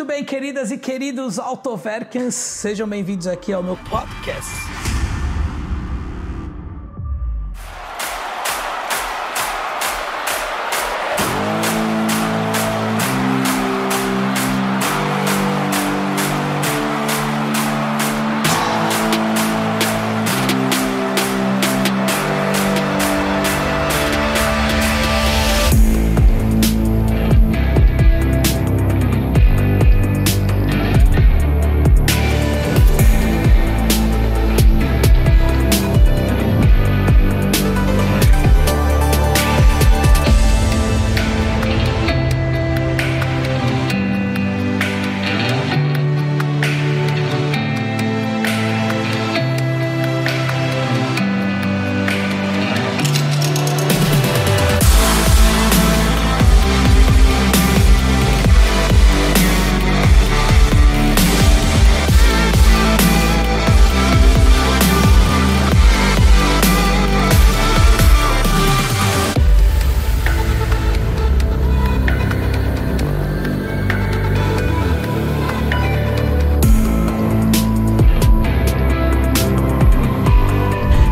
Muito 0.00 0.08
bem, 0.08 0.24
queridas 0.24 0.70
e 0.70 0.78
queridos 0.78 1.38
Autoverkens, 1.38 2.34
sejam 2.34 2.88
bem-vindos 2.88 3.26
aqui 3.26 3.52
ao 3.52 3.62
meu 3.62 3.76
podcast. 3.76 4.50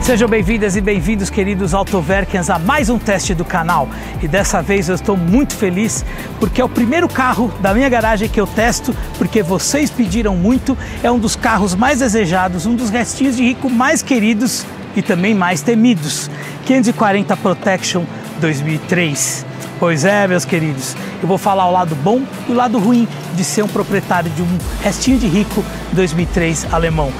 Sejam 0.09 0.27
bem-vindas 0.27 0.75
e 0.75 0.81
bem-vindos, 0.81 1.29
queridos 1.29 1.75
Autoverkens, 1.75 2.49
a 2.49 2.59
mais 2.59 2.89
um 2.89 2.99
teste 2.99 3.35
do 3.35 3.45
canal. 3.45 3.87
E 4.23 4.27
dessa 4.27 4.63
vez 4.63 4.89
eu 4.89 4.95
estou 4.95 5.19
muito 5.19 5.55
feliz 5.55 6.03
porque 6.41 6.63
é 6.63 6.65
o 6.65 6.69
primeiro 6.69 7.07
carro 7.11 7.53
da 7.61 7.75
minha 7.75 7.91
garagem 7.91 8.27
que 8.27 8.41
eu 8.41 8.47
testo, 8.47 8.97
porque 9.19 9.43
vocês 9.43 9.91
pediram 9.91 10.35
muito. 10.35 10.79
É 11.03 11.13
um 11.13 11.19
dos 11.19 11.37
carros 11.37 11.75
mais 11.75 11.99
desejados, 11.99 12.65
um 12.65 12.75
dos 12.75 12.89
restinhos 12.89 13.37
de 13.37 13.43
rico 13.43 13.69
mais 13.69 14.01
queridos 14.01 14.65
e 14.97 15.03
também 15.03 15.35
mais 15.35 15.61
temidos. 15.61 16.31
540 16.65 17.37
Protection 17.37 18.05
2003. 18.41 19.45
Pois 19.79 20.07
é, 20.07 20.27
meus 20.27 20.47
queridos, 20.47 20.97
eu 21.21 21.29
vou 21.29 21.37
falar 21.37 21.69
o 21.69 21.71
lado 21.71 21.95
bom 21.97 22.23
e 22.49 22.53
o 22.53 22.55
lado 22.55 22.79
ruim 22.79 23.07
de 23.35 23.45
ser 23.45 23.63
um 23.63 23.69
proprietário 23.69 24.31
de 24.31 24.41
um 24.41 24.59
restinho 24.83 25.19
de 25.19 25.27
rico 25.27 25.63
2003 25.93 26.73
alemão. 26.73 27.13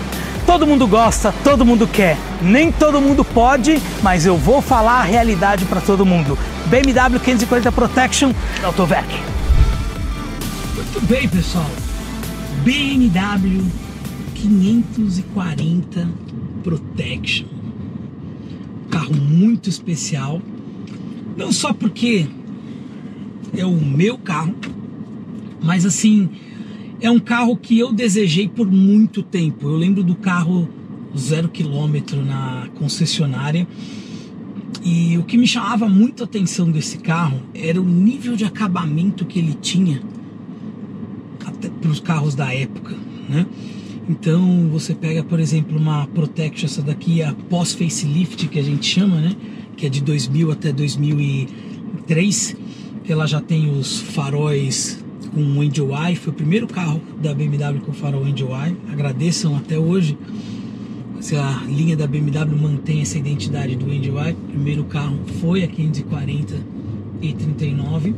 Todo 0.49 0.67
mundo 0.67 0.87
gosta, 0.87 1.31
todo 1.45 1.63
mundo 1.63 1.87
quer. 1.87 2.17
Nem 2.41 2.73
todo 2.73 3.03
mundo 3.03 3.23
pode, 3.23 3.83
mas 4.03 4.25
eu 4.25 4.35
vou 4.35 4.63
falar 4.63 5.01
a 5.01 5.03
realidade 5.03 5.67
para 5.67 5.79
todo 5.79 6.07
mundo. 6.07 6.39
BMW 6.69 7.21
540 7.23 7.71
Protection 7.71 8.33
Autoverk. 8.65 9.07
Muito 10.75 11.07
bem, 11.07 11.29
pessoal. 11.29 11.71
BMW 12.65 13.63
540 14.35 16.09
Protection. 16.65 17.47
Carro 18.91 19.15
muito 19.15 19.69
especial. 19.69 20.41
Não 21.37 21.53
só 21.53 21.75
porque 21.75 22.27
é 23.55 23.67
o 23.67 23.73
meu 23.73 24.17
carro, 24.17 24.55
mas 25.63 25.85
assim, 25.85 26.31
é 27.01 27.11
um 27.11 27.19
carro 27.19 27.57
que 27.57 27.79
eu 27.79 27.93
desejei 27.93 28.49
por 28.49 28.71
muito 28.71 29.23
tempo. 29.23 29.69
Eu 29.69 29.77
lembro 29.77 30.03
do 30.03 30.15
carro 30.15 30.69
zero 31.17 31.49
quilômetro 31.49 32.25
na 32.25 32.69
concessionária. 32.75 33.67
E 34.85 35.17
o 35.19 35.25
que 35.25 35.37
me 35.37 35.47
chamava 35.47 35.89
muito 35.89 36.23
a 36.23 36.27
atenção 36.27 36.71
desse 36.71 36.99
carro 36.99 37.41
era 37.55 37.81
o 37.81 37.85
nível 37.85 38.37
de 38.37 38.45
acabamento 38.45 39.25
que 39.25 39.39
ele 39.39 39.55
tinha 39.55 40.03
para 41.81 41.91
os 41.91 42.01
carros 42.01 42.35
da 42.35 42.53
época, 42.53 42.95
né? 43.29 43.47
Então 44.09 44.69
você 44.71 44.95
pega, 44.95 45.23
por 45.23 45.39
exemplo, 45.39 45.77
uma 45.77 46.07
Protection, 46.07 46.67
essa 46.67 46.81
daqui 46.81 47.23
a 47.23 47.35
pós-facelift 47.51 48.49
que 48.49 48.59
a 48.59 48.63
gente 48.63 48.87
chama, 48.87 49.21
né? 49.21 49.37
Que 49.77 49.87
é 49.87 49.89
de 49.89 50.01
2000 50.01 50.51
até 50.51 50.73
2003. 50.73 52.57
Ela 53.09 53.27
já 53.27 53.41
tem 53.41 53.71
os 53.71 54.01
faróis 54.01 55.05
com 55.33 55.41
o 55.41 55.63
Eye, 55.63 56.17
foi 56.17 56.33
o 56.33 56.37
primeiro 56.37 56.67
carro 56.67 57.01
da 57.21 57.35
BMW 57.35 57.81
com 57.85 57.93
farol 57.93 58.27
Eye. 58.27 58.77
Agradeçam 58.91 59.57
até 59.57 59.79
hoje 59.79 60.19
se 61.21 61.37
a 61.37 61.63
linha 61.69 61.97
da 61.97 62.07
BMW 62.07 62.57
mantém 62.61 63.01
essa 63.01 63.19
identidade 63.19 63.77
do 63.77 63.91
Eye. 63.91 64.33
O 64.33 64.49
primeiro 64.51 64.85
carro 64.85 65.19
foi 65.41 65.65
a 65.65 65.69
540 65.69 66.55
e 67.21 67.33
39. 67.33 68.15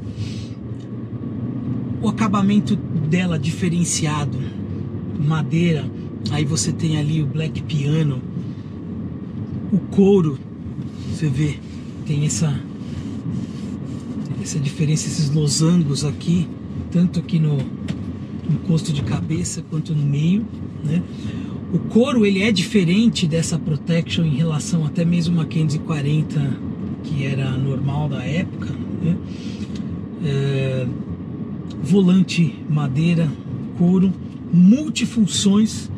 O 2.02 2.08
acabamento 2.08 2.76
dela 2.76 3.38
diferenciado, 3.38 4.38
madeira, 5.18 5.84
aí 6.30 6.44
você 6.44 6.72
tem 6.72 6.98
ali 6.98 7.22
o 7.22 7.26
black 7.26 7.62
piano, 7.62 8.22
o 9.72 9.78
couro, 9.78 10.38
você 11.12 11.28
vê, 11.28 11.58
tem 12.06 12.24
essa 12.24 12.58
essa 14.42 14.58
diferença, 14.58 15.06
esses 15.06 15.30
losangos 15.30 16.04
aqui, 16.04 16.48
tanto 16.90 17.20
aqui 17.20 17.38
no 17.38 17.58
encosto 18.50 18.92
de 18.92 19.02
cabeça 19.02 19.62
quanto 19.70 19.94
no 19.94 20.04
meio, 20.04 20.44
né? 20.84 21.02
O 21.72 21.78
couro 21.78 22.26
ele 22.26 22.42
é 22.42 22.50
diferente 22.50 23.26
dessa 23.26 23.58
protection 23.58 24.24
em 24.24 24.34
relação 24.34 24.84
até 24.84 25.04
mesmo 25.04 25.40
a 25.40 25.46
540 25.46 26.58
que 27.04 27.24
era 27.24 27.50
normal 27.52 28.08
da 28.08 28.24
época, 28.24 28.68
né? 29.02 29.16
É, 30.24 30.86
volante 31.82 32.56
madeira, 32.68 33.30
couro, 33.78 34.12
multifunções. 34.52 35.90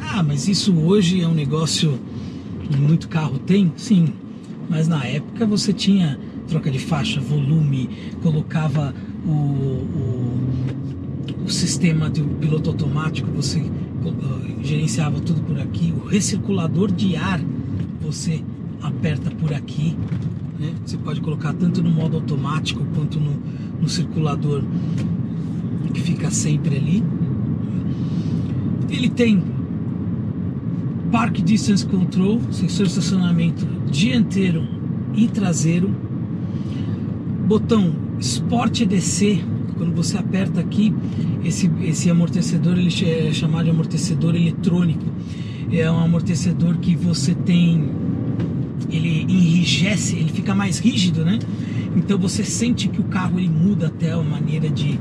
Ah, 0.00 0.22
mas 0.22 0.48
isso 0.48 0.74
hoje 0.74 1.20
é 1.20 1.28
um 1.28 1.34
negócio 1.34 1.98
que 2.64 2.76
muito 2.76 3.08
carro 3.08 3.38
tem? 3.38 3.72
Sim, 3.76 4.12
mas 4.68 4.88
na 4.88 5.04
época 5.04 5.46
você 5.46 5.72
tinha 5.72 6.18
troca 6.48 6.70
de 6.70 6.78
faixa, 6.78 7.20
volume, 7.20 7.88
colocava 8.22 8.94
o, 9.24 9.30
o, 9.30 10.38
o 11.44 11.50
sistema 11.50 12.08
do 12.08 12.24
piloto 12.40 12.70
automático, 12.70 13.30
você 13.30 13.60
uh, 13.60 14.64
gerenciava 14.64 15.20
tudo 15.20 15.42
por 15.42 15.60
aqui, 15.60 15.92
o 15.92 16.06
recirculador 16.06 16.90
de 16.90 17.16
ar 17.16 17.40
você 18.00 18.42
aperta 18.80 19.30
por 19.30 19.52
aqui, 19.52 19.96
né? 20.58 20.72
você 20.84 20.96
pode 20.96 21.20
colocar 21.20 21.52
tanto 21.52 21.82
no 21.82 21.90
modo 21.90 22.16
automático 22.16 22.84
quanto 22.94 23.20
no, 23.20 23.34
no 23.80 23.88
circulador 23.88 24.62
que 25.92 26.00
fica 26.00 26.30
sempre 26.30 26.76
ali. 26.76 27.04
Ele 28.90 29.08
tem 29.10 29.42
Park 31.10 31.38
Distance 31.40 31.84
Control, 31.86 32.40
sensor 32.50 32.86
de 32.86 32.92
estacionamento 32.92 33.66
dianteiro 33.90 34.66
e 35.14 35.26
traseiro, 35.28 35.94
botão 37.48 37.94
Sport 38.20 38.82
EDC, 38.82 39.42
quando 39.78 39.94
você 39.94 40.18
aperta 40.18 40.60
aqui, 40.60 40.94
esse, 41.42 41.70
esse 41.82 42.10
amortecedor 42.10 42.76
ele 42.76 42.92
é 43.06 43.32
chamado 43.32 43.64
de 43.64 43.70
amortecedor 43.70 44.34
eletrônico. 44.34 45.06
É 45.72 45.90
um 45.90 45.98
amortecedor 45.98 46.76
que 46.76 46.94
você 46.94 47.34
tem, 47.34 47.90
ele 48.90 49.22
enrijece, 49.22 50.16
ele 50.16 50.28
fica 50.28 50.54
mais 50.54 50.78
rígido, 50.78 51.24
né? 51.24 51.38
Então 51.96 52.18
você 52.18 52.44
sente 52.44 52.86
que 52.86 53.00
o 53.00 53.04
carro 53.04 53.38
ele 53.38 53.48
muda 53.48 53.86
até 53.86 54.12
a 54.12 54.22
maneira 54.22 54.68
de, 54.68 54.98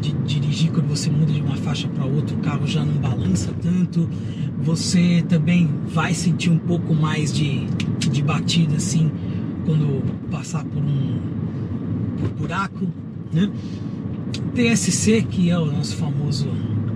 de 0.00 0.12
dirigir 0.24 0.70
quando 0.70 0.88
você 0.88 1.10
muda 1.10 1.32
de 1.32 1.40
uma 1.40 1.56
faixa 1.56 1.88
para 1.88 2.04
outra, 2.04 2.36
o 2.36 2.38
carro 2.38 2.66
já 2.66 2.84
não 2.84 2.94
balança 2.94 3.52
tanto. 3.60 4.08
Você 4.62 5.24
também 5.28 5.68
vai 5.88 6.14
sentir 6.14 6.50
um 6.50 6.58
pouco 6.58 6.94
mais 6.94 7.32
de, 7.32 7.66
de 7.98 8.22
batida 8.22 8.76
assim 8.76 9.10
quando 9.64 10.02
passar 10.30 10.64
por 10.64 10.82
um 10.82 11.37
buraco, 12.38 12.86
né? 13.32 13.50
TSC, 14.54 15.22
que 15.22 15.50
é 15.50 15.58
o 15.58 15.66
nosso 15.66 15.96
famoso 15.96 16.48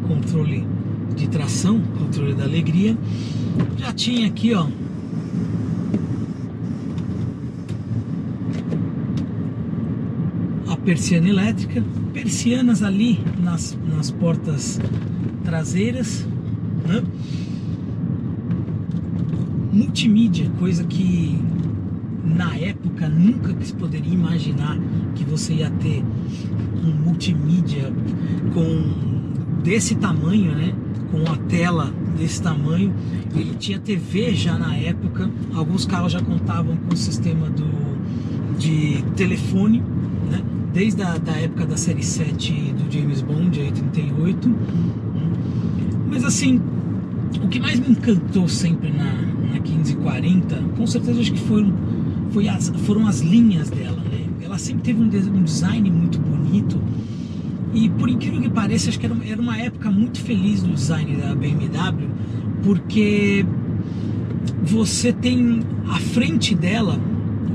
controle 0.06 0.66
de 1.14 1.28
tração, 1.28 1.80
controle 1.98 2.34
da 2.34 2.44
alegria. 2.44 2.96
Já 3.76 3.92
tinha 3.92 4.26
aqui, 4.26 4.54
ó, 4.54 4.66
a 10.68 10.76
persiana 10.76 11.28
elétrica, 11.28 11.84
persianas 12.12 12.82
ali 12.82 13.20
nas, 13.42 13.76
nas 13.88 14.10
portas 14.10 14.80
traseiras, 15.44 16.26
né? 16.86 17.02
multimídia, 19.72 20.50
coisa 20.58 20.84
que 20.84 21.38
na 22.24 22.56
época 22.56 23.08
nunca 23.08 23.54
se 23.64 23.72
poderia 23.72 24.12
imaginar 24.12 24.78
que 25.14 25.24
você 25.24 25.54
ia 25.54 25.70
ter 25.70 26.04
um 26.84 26.92
multimídia 27.04 27.92
com 28.52 29.12
desse 29.62 29.94
tamanho, 29.94 30.54
né? 30.54 30.72
Com 31.10 31.30
a 31.30 31.36
tela 31.36 31.92
desse 32.18 32.42
tamanho. 32.42 32.92
Ele 33.34 33.54
tinha 33.58 33.78
TV 33.78 34.34
já 34.34 34.58
na 34.58 34.74
época. 34.76 35.30
Alguns 35.54 35.86
carros 35.86 36.12
já 36.12 36.20
contavam 36.20 36.76
com 36.76 36.94
o 36.94 36.96
sistema 36.96 37.48
do, 37.48 38.58
de 38.58 39.02
telefone, 39.16 39.82
né? 40.30 40.42
Desde 40.72 41.02
a 41.02 41.18
da 41.18 41.32
época 41.32 41.66
da 41.66 41.76
série 41.76 42.02
7 42.02 42.52
do 42.72 42.92
James 42.92 43.22
Bond, 43.22 43.58
88. 43.60 44.56
Mas 46.08 46.24
assim, 46.24 46.60
o 47.42 47.48
que 47.48 47.58
mais 47.60 47.78
me 47.78 47.90
encantou 47.90 48.48
sempre 48.48 48.90
na, 48.90 49.12
na 49.52 49.60
1540, 49.60 50.56
com 50.76 50.86
certeza 50.86 51.20
acho 51.20 51.32
que 51.32 51.40
foram, 51.40 51.72
foi 52.30 52.48
as, 52.48 52.68
foram 52.84 53.06
as 53.06 53.20
linhas 53.20 53.70
dela, 53.70 53.96
né? 53.96 54.11
Ela 54.52 54.58
sempre 54.58 54.82
teve 54.82 55.00
um, 55.00 55.06
um 55.06 55.42
design 55.44 55.90
muito 55.90 56.18
bonito 56.18 56.78
e 57.72 57.88
por 57.88 58.06
incrível 58.10 58.38
que 58.38 58.50
pareça, 58.50 58.90
acho 58.90 59.00
que 59.00 59.06
era, 59.06 59.40
uma 59.40 59.56
época 59.56 59.90
muito 59.90 60.20
feliz 60.20 60.62
no 60.62 60.74
design 60.74 61.16
da 61.16 61.34
BMW, 61.34 62.10
porque 62.62 63.46
você 64.62 65.10
tem 65.10 65.60
a 65.88 65.98
frente 65.98 66.54
dela, 66.54 67.00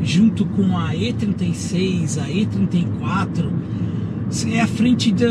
junto 0.02 0.44
com 0.44 0.76
a 0.76 0.92
E36, 0.94 2.20
a 2.20 2.28
E34, 2.30 3.52
é 4.52 4.62
a 4.62 4.68
frente 4.68 5.12
do 5.12 5.24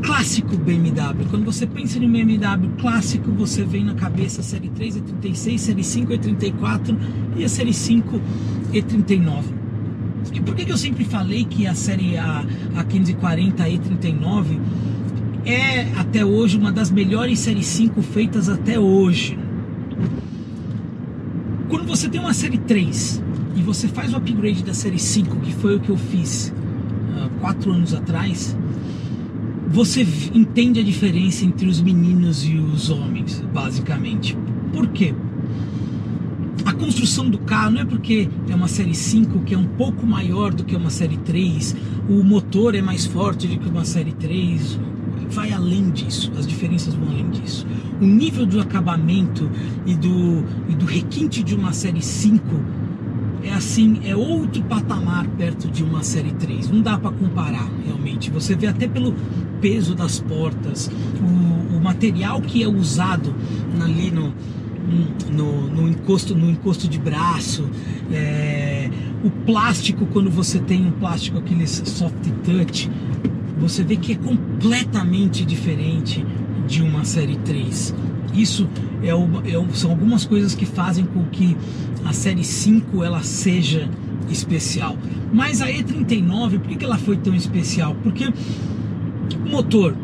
clássico 0.00 0.56
BMW. 0.56 1.26
Quando 1.28 1.44
você 1.44 1.66
pensa 1.66 1.98
em 1.98 2.08
BMW 2.08 2.70
clássico, 2.78 3.32
você 3.32 3.64
vem 3.64 3.82
na 3.82 3.94
cabeça 3.94 4.42
a 4.42 4.44
série 4.44 4.68
3 4.68 4.98
E36, 4.98 5.58
série 5.58 5.82
5 5.82 6.12
E34 6.12 6.96
e 7.36 7.42
a 7.42 7.48
série 7.48 7.72
5 7.72 8.20
E39. 8.72 9.63
E 10.32 10.40
por 10.40 10.54
que, 10.54 10.64
que 10.64 10.72
eu 10.72 10.76
sempre 10.76 11.04
falei 11.04 11.44
que 11.44 11.66
a 11.66 11.74
série 11.74 12.16
A, 12.16 12.44
a 12.76 12.84
540 12.84 13.64
E39 13.64 14.58
é 15.44 15.82
até 15.96 16.24
hoje 16.24 16.56
uma 16.56 16.72
das 16.72 16.90
melhores 16.90 17.38
séries 17.40 17.66
5 17.66 18.00
feitas 18.02 18.48
até 18.48 18.78
hoje? 18.78 19.38
Quando 21.68 21.86
você 21.86 22.08
tem 22.08 22.20
uma 22.20 22.34
série 22.34 22.58
3 22.58 23.22
e 23.56 23.62
você 23.62 23.88
faz 23.88 24.12
o 24.12 24.16
upgrade 24.16 24.62
da 24.64 24.74
série 24.74 24.98
5, 24.98 25.36
que 25.36 25.52
foi 25.52 25.76
o 25.76 25.80
que 25.80 25.90
eu 25.90 25.96
fiz 25.96 26.52
uh, 26.52 27.28
quatro 27.40 27.72
anos 27.72 27.94
atrás, 27.94 28.56
você 29.68 30.06
entende 30.32 30.78
a 30.78 30.82
diferença 30.82 31.44
entre 31.44 31.66
os 31.66 31.80
meninos 31.80 32.44
e 32.44 32.56
os 32.56 32.90
homens, 32.90 33.42
basicamente. 33.52 34.36
Por 34.72 34.88
quê? 34.88 35.14
A 36.74 36.76
construção 36.76 37.30
do 37.30 37.38
carro 37.38 37.70
não 37.70 37.82
é 37.82 37.84
porque 37.84 38.28
é 38.48 38.54
uma 38.54 38.66
série 38.66 38.96
5 38.96 39.38
que 39.44 39.54
é 39.54 39.58
um 39.58 39.64
pouco 39.64 40.04
maior 40.04 40.52
do 40.52 40.64
que 40.64 40.74
uma 40.74 40.90
série 40.90 41.16
3, 41.18 41.76
o 42.08 42.24
motor 42.24 42.74
é 42.74 42.82
mais 42.82 43.06
forte 43.06 43.46
do 43.46 43.60
que 43.60 43.68
uma 43.68 43.84
série 43.84 44.10
3, 44.10 44.80
vai 45.30 45.52
além 45.52 45.92
disso, 45.92 46.32
as 46.36 46.44
diferenças 46.44 46.92
vão 46.94 47.10
além 47.10 47.30
disso. 47.30 47.64
O 48.00 48.04
nível 48.04 48.44
do 48.44 48.60
acabamento 48.60 49.48
e 49.86 49.94
do, 49.94 50.44
e 50.68 50.74
do 50.74 50.84
requinte 50.84 51.44
de 51.44 51.54
uma 51.54 51.72
série 51.72 52.02
5 52.02 52.42
é 53.44 53.52
assim, 53.52 54.00
é 54.04 54.16
outro 54.16 54.60
patamar 54.64 55.28
perto 55.28 55.70
de 55.70 55.84
uma 55.84 56.02
série 56.02 56.32
3. 56.32 56.70
Não 56.70 56.82
dá 56.82 56.98
para 56.98 57.12
comparar 57.12 57.70
realmente. 57.84 58.32
Você 58.32 58.56
vê 58.56 58.66
até 58.66 58.88
pelo 58.88 59.14
peso 59.60 59.94
das 59.94 60.18
portas, 60.18 60.90
o, 61.20 61.76
o 61.76 61.80
material 61.80 62.40
que 62.40 62.64
é 62.64 62.68
usado 62.68 63.32
ali 63.80 64.10
no, 64.10 64.34
no, 65.30 65.68
no, 65.68 65.88
encosto, 65.88 66.34
no 66.34 66.50
encosto 66.50 66.88
de 66.88 66.98
braço, 66.98 67.68
é, 68.12 68.90
o 69.24 69.30
plástico, 69.30 70.06
quando 70.06 70.30
você 70.30 70.58
tem 70.58 70.86
um 70.86 70.92
plástico, 70.92 71.38
aquele 71.38 71.66
soft 71.66 72.28
touch, 72.44 72.90
você 73.58 73.82
vê 73.82 73.96
que 73.96 74.12
é 74.12 74.16
completamente 74.16 75.44
diferente 75.44 76.24
de 76.66 76.82
uma 76.82 77.04
série 77.04 77.36
3. 77.36 77.94
Isso 78.34 78.68
é, 79.02 79.08
é 79.08 79.74
são 79.74 79.90
algumas 79.90 80.24
coisas 80.24 80.54
que 80.54 80.66
fazem 80.66 81.04
com 81.04 81.24
que 81.24 81.56
a 82.04 82.12
série 82.12 82.44
5 82.44 83.02
ela 83.02 83.22
seja 83.22 83.88
especial. 84.28 84.96
Mas 85.32 85.62
a 85.62 85.68
E39, 85.68 86.58
por 86.58 86.76
que 86.76 86.84
ela 86.84 86.98
foi 86.98 87.16
tão 87.16 87.34
especial? 87.34 87.96
Porque 88.02 88.32
motor 89.48 89.96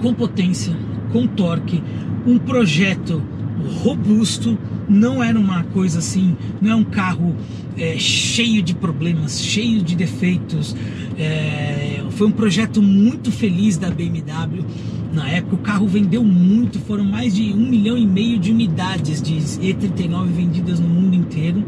com 0.00 0.14
potência, 0.14 0.76
com 1.12 1.26
torque, 1.26 1.82
um 2.26 2.38
projeto 2.38 3.22
robusto, 3.64 4.58
não 4.88 5.22
era 5.22 5.38
uma 5.38 5.64
coisa 5.64 5.98
assim, 5.98 6.36
não 6.60 6.70
é 6.70 6.74
um 6.74 6.84
carro 6.84 7.34
é, 7.76 7.96
cheio 7.98 8.62
de 8.62 8.74
problemas, 8.74 9.42
cheio 9.42 9.82
de 9.82 9.94
defeitos. 9.94 10.76
É, 11.18 12.02
foi 12.10 12.26
um 12.26 12.32
projeto 12.32 12.82
muito 12.82 13.32
feliz 13.32 13.76
da 13.76 13.90
BMW. 13.90 14.64
Na 15.12 15.28
época 15.28 15.54
o 15.54 15.58
carro 15.58 15.86
vendeu 15.86 16.24
muito, 16.24 16.78
foram 16.80 17.04
mais 17.04 17.34
de 17.34 17.52
um 17.52 17.68
milhão 17.68 17.96
e 17.96 18.06
meio 18.06 18.38
de 18.38 18.50
unidades 18.50 19.22
de 19.22 19.34
E39 19.34 20.26
vendidas 20.26 20.80
no 20.80 20.88
mundo 20.88 21.14
inteiro. 21.14 21.64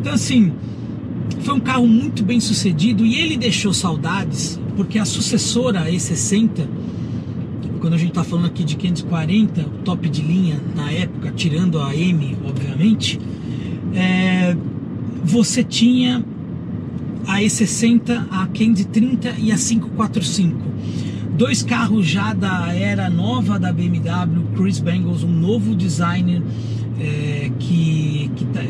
Então 0.00 0.12
assim, 0.12 0.52
foi 1.40 1.54
um 1.54 1.60
carro 1.60 1.86
muito 1.86 2.22
bem 2.22 2.40
sucedido 2.40 3.04
e 3.04 3.18
ele 3.18 3.36
deixou 3.36 3.72
saudades, 3.72 4.60
porque 4.76 4.98
a 4.98 5.04
sucessora 5.04 5.90
E60 5.90 6.66
quando 7.82 7.94
a 7.94 7.98
gente 7.98 8.10
está 8.10 8.22
falando 8.22 8.46
aqui 8.46 8.62
de 8.62 8.76
540, 8.76 9.64
top 9.84 10.08
de 10.08 10.22
linha 10.22 10.56
na 10.76 10.92
época, 10.92 11.32
tirando 11.32 11.80
a 11.80 11.92
M, 11.92 12.36
obviamente, 12.46 13.18
é, 13.92 14.56
você 15.24 15.64
tinha 15.64 16.24
a 17.26 17.40
E60, 17.40 18.28
a 18.30 18.46
530 18.46 19.34
e 19.36 19.50
a 19.50 19.56
545. 19.56 20.60
Dois 21.36 21.64
carros 21.64 22.06
já 22.06 22.32
da 22.32 22.72
era 22.72 23.10
nova 23.10 23.58
da 23.58 23.72
BMW, 23.72 24.44
Chris 24.54 24.78
Bengals, 24.78 25.24
um 25.24 25.32
novo 25.32 25.74
designer 25.74 26.40
é, 27.00 27.50
que, 27.58 28.30
que 28.36 28.44
tá, 28.44 28.60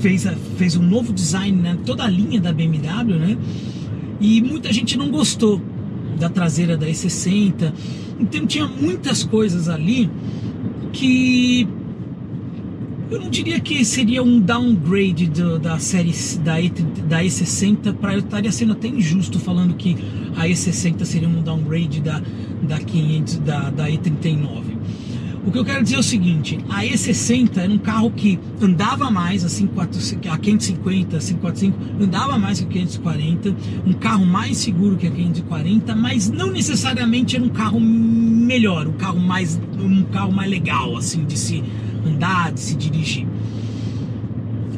fez, 0.00 0.26
fez 0.56 0.76
um 0.76 0.82
novo 0.82 1.12
design 1.12 1.62
né, 1.62 1.78
toda 1.86 2.02
a 2.02 2.10
linha 2.10 2.40
da 2.40 2.52
BMW, 2.52 3.20
né? 3.20 3.38
E 4.20 4.42
muita 4.42 4.72
gente 4.72 4.98
não 4.98 5.10
gostou 5.10 5.62
da 6.18 6.28
traseira 6.28 6.76
da 6.76 6.86
E60. 6.86 7.72
Então 8.18 8.46
tinha 8.46 8.66
muitas 8.66 9.22
coisas 9.22 9.68
ali 9.68 10.10
que 10.92 11.68
eu 13.10 13.20
não 13.20 13.30
diria 13.30 13.60
que 13.60 13.84
seria 13.84 14.22
um 14.22 14.40
downgrade 14.40 15.26
do, 15.28 15.58
da 15.58 15.78
série 15.78 16.12
da, 16.42 16.60
e, 16.60 16.70
da 16.70 17.22
E60 17.22 17.94
para 17.94 18.14
eu 18.14 18.18
estaria 18.20 18.50
sendo 18.50 18.72
até 18.72 18.88
injusto 18.88 19.38
falando 19.38 19.74
que 19.74 19.96
a 20.36 20.46
E60 20.46 21.04
seria 21.04 21.28
um 21.28 21.40
downgrade 21.42 22.00
da 22.00 22.20
da 22.62 22.78
500 22.78 23.38
da, 23.38 23.70
da 23.70 23.88
E39. 23.88 24.75
O 25.46 25.52
que 25.52 25.58
eu 25.58 25.64
quero 25.64 25.84
dizer 25.84 25.94
é 25.94 25.98
o 26.00 26.02
seguinte: 26.02 26.58
a 26.68 26.82
E60 26.82 27.58
era 27.58 27.72
um 27.72 27.78
carro 27.78 28.10
que 28.10 28.36
andava 28.60 29.08
mais, 29.12 29.44
a, 29.44 29.48
540, 29.48 30.28
a 30.28 30.38
550, 30.38 31.16
a 31.16 31.20
545, 31.20 31.78
andava 32.02 32.36
mais 32.36 32.58
que 32.58 32.66
a 32.66 32.68
540, 32.68 33.54
um 33.86 33.92
carro 33.92 34.26
mais 34.26 34.56
seguro 34.56 34.96
que 34.96 35.06
a 35.06 35.10
540, 35.10 35.94
mas 35.94 36.28
não 36.28 36.50
necessariamente 36.50 37.36
era 37.36 37.44
um 37.44 37.48
carro 37.48 37.78
melhor, 37.78 38.88
um 38.88 38.94
carro 38.94 39.20
mais, 39.20 39.58
um 39.78 40.02
carro 40.02 40.32
mais 40.32 40.50
legal, 40.50 40.96
assim, 40.96 41.24
de 41.24 41.38
se 41.38 41.62
andar, 42.04 42.50
de 42.50 42.58
se 42.58 42.74
dirigir. 42.74 43.24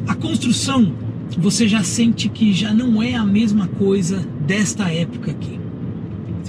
A 0.07 0.13
construção, 0.13 0.93
você 1.35 1.67
já 1.67 1.81
sente 1.81 2.29
que 2.29 2.53
já 2.53 2.71
não 2.71 3.01
é 3.01 3.15
a 3.15 3.25
mesma 3.25 3.67
coisa 3.67 4.19
desta 4.45 4.91
época 4.91 5.31
aqui. 5.31 5.58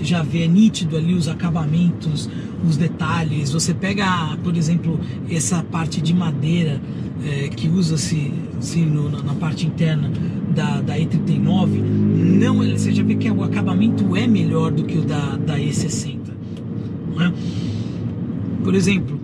Você 0.00 0.06
já 0.06 0.22
vê 0.22 0.44
é 0.44 0.48
nítido 0.48 0.96
ali 0.96 1.12
os 1.12 1.28
acabamentos, 1.28 2.26
os 2.66 2.78
detalhes. 2.78 3.52
Você 3.52 3.74
pega, 3.74 4.34
por 4.42 4.56
exemplo, 4.56 4.98
essa 5.30 5.62
parte 5.62 6.00
de 6.00 6.14
madeira 6.14 6.80
é, 7.22 7.48
que 7.48 7.68
usa-se 7.68 8.32
na 9.26 9.34
parte 9.34 9.66
interna 9.66 10.10
da, 10.54 10.80
da 10.80 10.96
E39, 10.96 11.82
não, 11.82 12.56
você 12.56 12.92
já 12.92 13.02
vê 13.02 13.14
que 13.14 13.30
o 13.30 13.42
acabamento 13.42 14.16
é 14.16 14.26
melhor 14.26 14.70
do 14.70 14.84
que 14.84 14.96
o 14.96 15.02
da, 15.02 15.36
da 15.36 15.58
E60. 15.58 16.16
É? 17.20 17.32
Por 18.64 18.74
exemplo, 18.74 19.20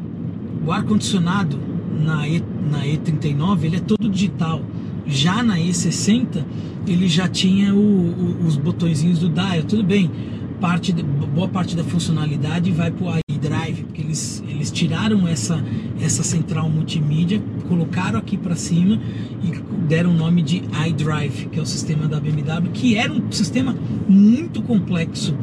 o 0.67 0.71
ar-condicionado 0.73 1.59
na, 2.05 2.29
e, 2.29 2.43
na 2.71 2.85
E39 2.85 3.65
ele 3.65 3.77
é 3.77 3.81
todo 3.81 4.07
digital. 4.11 4.61
Já 5.07 5.43
na 5.43 5.57
E60 5.57 6.45
ele 6.87 7.09
já 7.09 7.27
tinha 7.27 7.75
o, 7.75 7.79
o, 7.79 8.47
os 8.47 8.59
botõezinhos 8.59 9.21
do 9.21 9.31
dial, 9.31 9.63
tudo 9.63 9.83
bem 9.83 10.11
parte, 10.61 10.93
boa 10.93 11.49
parte 11.49 11.77
da 11.77 11.85
funcionalidade 11.85 12.71
vai 12.71 12.91
para 12.91 13.07
o 13.07 13.13
iDrive, 13.31 13.85
porque 13.85 14.01
eles, 14.01 14.43
eles 14.49 14.71
tiraram 14.71 15.27
essa, 15.29 15.63
essa 16.01 16.23
central 16.23 16.69
multimídia, 16.69 17.41
colocaram 17.69 18.19
aqui 18.19 18.37
para 18.37 18.57
cima 18.57 19.01
e 19.43 19.53
deram 19.87 20.11
o 20.11 20.15
nome 20.15 20.43
de 20.43 20.63
iDrive, 20.89 21.47
que 21.47 21.59
é 21.59 21.63
o 21.63 21.67
sistema 21.67 22.09
da 22.09 22.19
BMW, 22.19 22.71
que 22.73 22.97
era 22.97 23.13
um 23.13 23.31
sistema 23.31 23.77
muito 24.09 24.63
complexo 24.63 25.37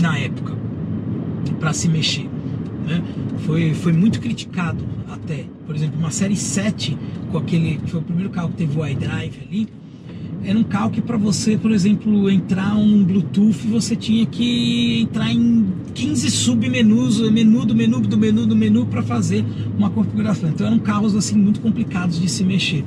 na 0.00 0.18
época 0.18 0.56
para 1.58 1.72
se 1.72 1.88
mexer. 1.88 2.28
Né? 2.86 3.02
Foi, 3.38 3.74
foi 3.74 3.92
muito 3.92 4.20
criticado 4.20 4.84
até. 5.10 5.44
Por 5.66 5.74
exemplo, 5.74 5.98
uma 5.98 6.10
série 6.10 6.36
7, 6.36 6.96
com 7.30 7.38
aquele 7.38 7.78
que 7.78 7.90
foi 7.90 8.00
o 8.00 8.02
primeiro 8.02 8.30
carro 8.30 8.50
que 8.50 8.56
teve 8.56 8.78
o 8.78 8.86
iDrive 8.86 9.40
ali, 9.48 9.68
era 10.44 10.58
um 10.58 10.64
carro 10.64 10.90
que 10.90 11.00
para 11.00 11.16
você, 11.16 11.56
por 11.56 11.70
exemplo, 11.70 12.28
entrar 12.28 12.76
um 12.76 13.04
Bluetooth, 13.04 13.66
você 13.68 13.94
tinha 13.94 14.26
que 14.26 15.02
entrar 15.02 15.32
em 15.32 15.66
15 15.94 16.30
submenus, 16.30 17.20
menu 17.30 17.64
do 17.64 17.74
menu 17.74 18.00
do 18.00 18.18
menu 18.18 18.46
do 18.46 18.56
menu 18.56 18.86
para 18.86 19.02
fazer 19.02 19.44
uma 19.78 19.88
configuração. 19.90 20.48
Então 20.48 20.66
eram 20.66 20.78
carros 20.78 21.14
assim 21.14 21.36
muito 21.36 21.60
complicados 21.60 22.20
de 22.20 22.28
se 22.28 22.42
mexer. 22.42 22.84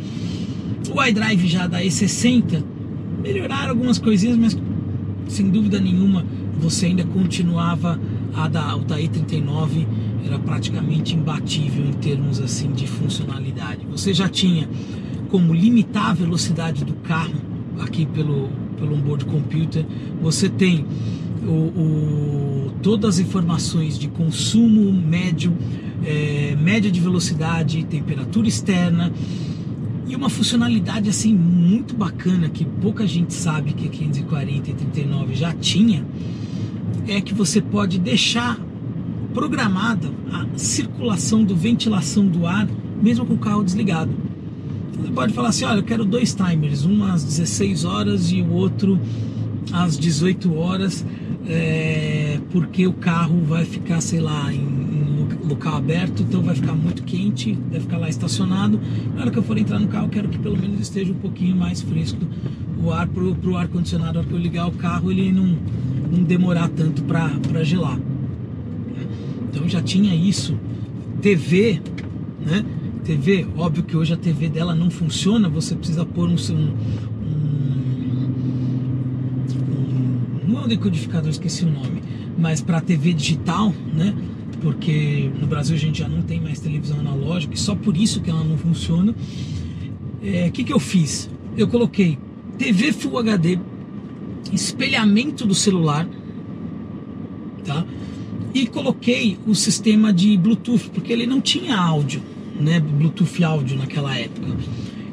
O 0.93 1.01
iDrive 1.03 1.47
já 1.47 1.65
da 1.65 1.81
E60 1.81 2.62
melhoraram 3.24 3.69
algumas 3.69 3.97
coisinhas, 3.97 4.38
mas 4.38 4.57
sem 5.27 5.50
dúvida 5.50 5.79
nenhuma 5.79 6.25
você 6.59 6.88
ainda 6.88 7.03
continuava 7.03 8.00
a 8.33 8.47
da, 8.47 8.75
o 8.75 8.81
da 8.81 9.00
E39 9.00 9.85
era 10.25 10.39
praticamente 10.39 11.15
imbatível 11.15 11.85
em 11.85 11.93
termos 11.93 12.39
assim 12.39 12.71
de 12.71 12.88
funcionalidade. 12.88 13.85
Você 13.91 14.13
já 14.13 14.27
tinha 14.27 14.67
como 15.36 15.54
limitar 15.54 16.12
a 16.12 16.13
velocidade 16.13 16.86
do 16.86 16.94
carro 16.94 17.36
aqui 17.82 18.06
pelo, 18.06 18.48
pelo 18.80 18.96
onboard 18.96 19.25
computer. 19.25 19.86
Você 20.22 20.48
tem 20.48 20.86
o, 21.46 21.51
o 21.51 22.72
todas 22.82 23.15
as 23.15 23.20
informações 23.20 24.00
de 24.00 24.08
consumo 24.08 24.94
médio, 24.94 25.54
é, 26.06 26.56
média 26.58 26.89
de 26.89 27.01
velocidade, 27.01 27.84
temperatura 27.84 28.48
externa 28.48 29.12
e 30.08 30.15
uma 30.15 30.30
funcionalidade 30.30 31.10
assim 31.10 31.36
muito 31.36 31.94
bacana 31.94 32.48
que 32.48 32.63
pouca 32.63 33.06
gente 33.06 33.34
sabe 33.34 33.74
que 33.74 33.89
a 33.89 33.92
540 33.92 34.70
e 34.70 34.74
39 34.74 35.36
já 35.36 35.51
tinha 35.51 36.06
é 37.10 37.20
que 37.20 37.34
você 37.34 37.60
pode 37.60 38.00
deixar 38.00 38.58
programada 39.34 40.10
a 40.32 40.58
circulação 40.58 41.44
do 41.44 41.58
ventilação 41.58 42.25
do 42.25 42.48
ar 42.48 42.70
mesmo 43.01 43.25
com 43.25 43.34
o 43.34 43.38
carro 43.38 43.65
desligado. 43.65 44.35
Pode 45.15 45.31
falar 45.31 45.48
assim, 45.48 45.63
olha, 45.63 45.79
eu 45.79 45.84
quero 45.84 46.03
dois 46.03 46.36
timers, 46.36 46.86
um 46.86 47.05
às 47.05 47.24
16 47.24 47.86
horas 47.86 48.31
e 48.34 48.41
o 48.41 48.51
outro 48.51 49.00
às 49.72 49.98
18 49.98 50.53
horas, 50.53 51.05
é, 51.48 52.38
porque 52.51 52.86
o 52.86 52.91
carro 52.91 53.41
vai 53.45 53.63
ficar, 53.63 54.01
sei 54.01 54.19
lá, 54.19 54.53
em, 54.53 54.57
em, 54.57 55.48
local 55.48 55.77
aberto, 55.77 56.22
então 56.22 56.41
vai 56.41 56.53
ficar 56.53 56.74
muito 56.74 57.03
quente, 57.03 57.57
vai 57.72 57.79
ficar 57.79 57.98
lá 57.98 58.10
estacionado. 58.10 58.77
Na 59.15 59.22
hora 59.22 59.31
que 59.31 59.39
eu 59.39 59.43
for 59.43 59.57
entrar 59.57 59.79
no 59.79 59.88
carro, 59.88 60.10
quero 60.10 60.27
que 60.27 60.38
pelo 60.38 60.57
menos 60.57 60.81
esteja 60.81 61.13
um 61.13 61.17
pouquinho 61.17 61.55
mais 61.55 61.81
fresco 61.81 62.19
o 62.84 62.91
ar 62.91 63.07
para 63.07 63.24
o 63.24 63.57
ar 63.57 63.69
condicionado. 63.69 64.15
Na 64.15 64.19
hora 64.19 64.27
que 64.27 64.34
eu 64.34 64.39
ligar 64.39 64.67
o 64.67 64.74
carro, 64.74 65.10
ele 65.10 65.31
não, 65.31 65.57
não 66.12 66.24
demorar 66.24 66.67
tanto 66.67 67.03
para 67.03 67.63
gelar. 67.63 67.98
Então 69.50 69.67
já 69.69 69.81
tinha 69.81 70.13
isso. 70.13 70.60
TV, 71.22 71.81
né? 72.45 72.65
TV, 73.05 73.47
óbvio 73.55 73.83
que 73.83 73.95
hoje 73.95 74.13
a 74.13 74.17
TV 74.17 74.50
dela 74.50 74.74
não 74.74 74.89
funciona, 74.89 75.47
você 75.47 75.75
precisa 75.75 76.03
pôr 76.03 76.27
um, 76.27 76.33
um, 76.33 76.74
um 80.43 80.47
não 80.47 80.62
é 80.62 80.65
um 80.65 80.67
decodificador, 80.67 81.29
esqueci 81.29 81.63
o 81.63 81.71
nome, 81.71 82.01
mas 82.35 82.62
para 82.62 82.81
TV 82.81 83.13
digital, 83.13 83.71
né? 83.93 84.15
Porque 84.59 85.29
no 85.39 85.45
Brasil 85.45 85.75
a 85.75 85.79
gente 85.79 86.00
já 86.00 86.07
não 86.07 86.24
tem 86.24 86.41
mais 86.41 86.59
televisão 86.59 87.00
analógica 87.00 87.53
e 87.53 87.57
só 87.57 87.75
por 87.75 87.95
isso 87.95 88.21
que 88.21 88.29
ela 88.31 88.43
não 88.43 88.57
funciona. 88.57 89.12
O 89.12 89.15
é, 90.25 90.50
que, 90.50 90.63
que 90.63 90.74
eu 90.74 90.79
fiz? 90.79 91.29
Eu 91.55 91.67
coloquei 91.67 92.17
TV 92.57 92.91
Full 92.91 93.19
HD, 93.19 93.59
espelhamento 94.51 95.45
do 95.45 95.53
celular, 95.53 96.09
tá? 97.63 97.85
E 98.51 98.65
coloquei 98.65 99.38
o 99.45 99.53
sistema 99.53 100.12
de 100.12 100.35
Bluetooth, 100.38 100.89
porque 100.89 101.13
ele 101.13 101.27
não 101.27 101.39
tinha 101.39 101.77
áudio 101.77 102.24
né, 102.59 102.79
Bluetooth 102.79 103.43
áudio 103.43 103.77
naquela 103.77 104.17
época. 104.17 104.47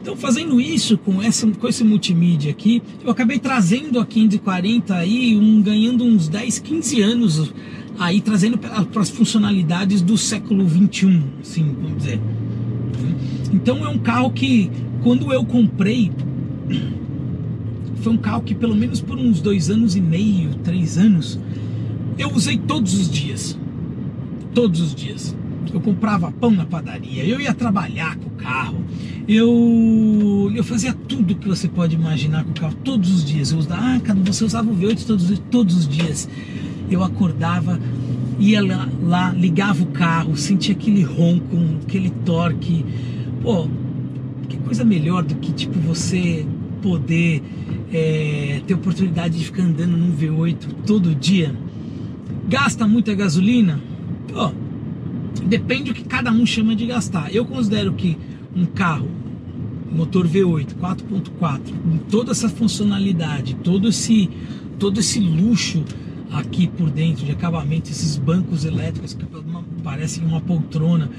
Então, 0.01 0.17
fazendo 0.17 0.61
isso 0.61 0.99
com, 0.99 1.23
essa, 1.23 1.47
com 1.47 1.69
esse 1.69 1.85
multimídia 1.85 2.51
aqui, 2.51 2.83
eu 3.05 3.11
acabei 3.11 3.39
trazendo 3.39 4.01
a 4.01 4.07
540 4.07 4.95
aí, 4.95 5.37
um, 5.37 5.63
ganhando 5.63 6.05
uns 6.05 6.29
10, 6.29 6.59
15 6.59 7.01
anos 7.01 7.55
aí, 7.99 8.21
trazendo 8.21 8.59
para 8.59 9.01
as 9.01 9.11
funcionalidades 9.11 10.03
do 10.03 10.19
século 10.19 10.67
21, 10.67 11.23
assim, 11.41 11.77
vamos 11.81 11.99
dizer. 11.99 12.21
Então, 13.53 13.85
é 13.85 13.89
um 13.89 13.99
carro 13.99 14.33
que, 14.33 14.71
quando 15.05 15.33
eu 15.33 15.45
comprei, 15.45 16.11
foi 17.97 18.13
um 18.13 18.19
carro 18.19 18.43
que, 18.43 18.57
pelo 18.57 18.75
menos 18.75 19.01
por 19.01 19.17
uns 19.17 19.41
dois 19.41 19.71
anos 19.71 19.95
e 19.95 20.01
meio, 20.01 20.55
três 20.65 20.99
anos, 20.99 21.39
eu 22.19 22.33
usei 22.33 22.59
todos 22.59 22.95
os 22.95 23.09
dias. 23.09 23.57
Todos 24.53 24.81
os 24.81 24.95
dias 24.97 25.37
eu 25.73 25.81
comprava 25.81 26.33
pão 26.33 26.51
na 26.51 26.65
padaria, 26.65 27.25
eu 27.25 27.41
ia 27.41 27.53
trabalhar 27.53 28.17
com 28.17 28.29
o 28.29 28.33
carro, 28.33 28.83
eu, 29.29 30.51
eu 30.55 30.65
fazia 30.65 30.93
tudo 30.93 31.35
que 31.35 31.47
você 31.47 31.69
pode 31.69 31.95
imaginar 31.95 32.45
com 32.45 32.51
o 32.51 32.55
carro 32.55 32.75
todos 32.83 33.13
os 33.13 33.25
dias. 33.25 33.53
Eu 33.53 33.59
usava, 33.59 33.81
ah, 33.81 34.01
cara, 34.01 34.19
você 34.25 34.45
usava 34.45 34.71
o 34.71 34.77
V8 34.77 35.07
todos, 35.07 35.39
todos 35.51 35.77
os 35.77 35.89
dias. 35.89 36.29
Eu 36.91 37.05
acordava, 37.05 37.79
ia 38.39 38.63
lá, 38.63 38.89
lá, 39.03 39.31
ligava 39.31 39.83
o 39.83 39.87
carro, 39.87 40.37
sentia 40.37 40.75
aquele 40.75 41.03
ronco, 41.03 41.57
aquele 41.87 42.11
torque. 42.11 42.85
Pô, 43.43 43.69
que 44.49 44.57
coisa 44.59 44.85
melhor 44.85 45.23
do 45.23 45.37
que 45.37 45.53
tipo 45.53 45.79
você 45.79 46.45
poder 46.83 47.43
é, 47.93 48.61
ter 48.67 48.75
oportunidade 48.75 49.39
de 49.39 49.45
ficar 49.45 49.63
andando 49.63 49.97
num 49.97 50.17
V8 50.17 50.57
todo 50.85 51.15
dia. 51.15 51.55
Gasta 52.49 52.89
muita 52.89 53.15
gasolina? 53.15 53.81
Pô, 54.33 54.51
Depende 55.47 55.85
do 55.85 55.95
que 55.95 56.05
cada 56.05 56.31
um 56.31 56.47
chama 56.47 56.75
de 56.75 56.87
gastar. 56.87 57.35
Eu 57.35 57.45
considero 57.45 57.93
que 57.93 58.17
um 58.55 58.67
carro 58.67 59.09
motor 59.91 60.27
V8 60.27 60.75
4.4 60.75 61.61
com 61.83 61.99
toda 62.11 62.33
essa 62.33 62.49
funcionalidade, 62.49 63.55
todo 63.57 63.89
esse 63.89 64.31
todo 64.79 64.99
esse 64.99 65.21
luxo 65.21 65.85
aqui 66.33 66.67
por 66.67 66.91
dentro 66.91 67.25
de 67.25 67.33
acabamento, 67.33 67.91
esses 67.91 68.17
bancos 68.17 68.65
elétricos 68.65 69.15
que 69.15 69.25
parecem 69.85 70.25
uma 70.25 70.41
poltrona, 70.41 71.11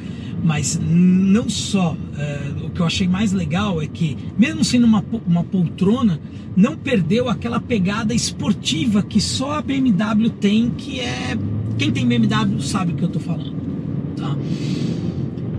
mas 0.44 0.80
não 0.84 1.48
só. 1.48 1.96
É, 2.18 2.66
o 2.66 2.70
que 2.70 2.80
eu 2.80 2.86
achei 2.86 3.08
mais 3.08 3.32
legal 3.32 3.82
é 3.82 3.88
que, 3.88 4.18
mesmo 4.38 4.64
sendo 4.64 4.86
uma, 4.86 5.04
uma 5.28 5.44
poltrona, 5.44 6.20
não 6.56 6.76
perdeu 6.76 7.30
aquela 7.30 7.60
pegada 7.60 8.14
esportiva 8.14 9.04
que 9.04 9.22
só 9.22 9.60
a 9.60 9.62
BMW 9.62 10.30
tem, 10.30 10.72
que 10.72 11.00
é. 11.00 11.38
Quem 11.78 11.92
tem 11.92 12.08
BMW 12.08 12.62
sabe 12.62 12.94
o 12.94 12.96
que 12.96 13.04
eu 13.04 13.08
estou 13.08 13.22
falando. 13.22 13.63
Tá? 14.24 14.38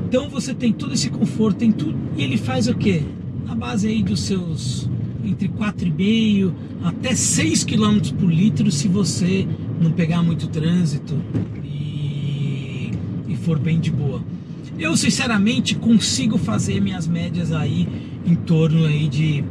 Então 0.08 0.28
você 0.30 0.54
tem 0.54 0.72
todo 0.72 0.94
esse 0.94 1.10
conforto, 1.10 1.58
tem 1.58 1.70
tudo, 1.70 1.98
e 2.16 2.22
ele 2.22 2.38
faz 2.38 2.66
o 2.66 2.74
que? 2.74 3.02
Na 3.44 3.54
base 3.54 3.88
aí 3.88 4.02
dos 4.02 4.20
seus 4.20 4.88
entre 5.22 5.48
4,5 5.48 6.52
até 6.82 7.14
6 7.14 7.64
km 7.64 7.98
por 8.18 8.30
litro 8.30 8.70
se 8.70 8.88
você 8.88 9.46
não 9.80 9.90
pegar 9.90 10.22
muito 10.22 10.48
trânsito 10.48 11.14
e, 11.64 12.90
e 13.28 13.36
for 13.36 13.58
bem 13.58 13.80
de 13.80 13.90
boa. 13.90 14.22
Eu 14.78 14.96
sinceramente 14.96 15.74
consigo 15.74 16.36
fazer 16.38 16.80
minhas 16.80 17.06
médias 17.06 17.52
aí 17.52 17.88
em 18.26 18.34
torno 18.34 18.86
aí 18.86 19.08
de 19.08 19.44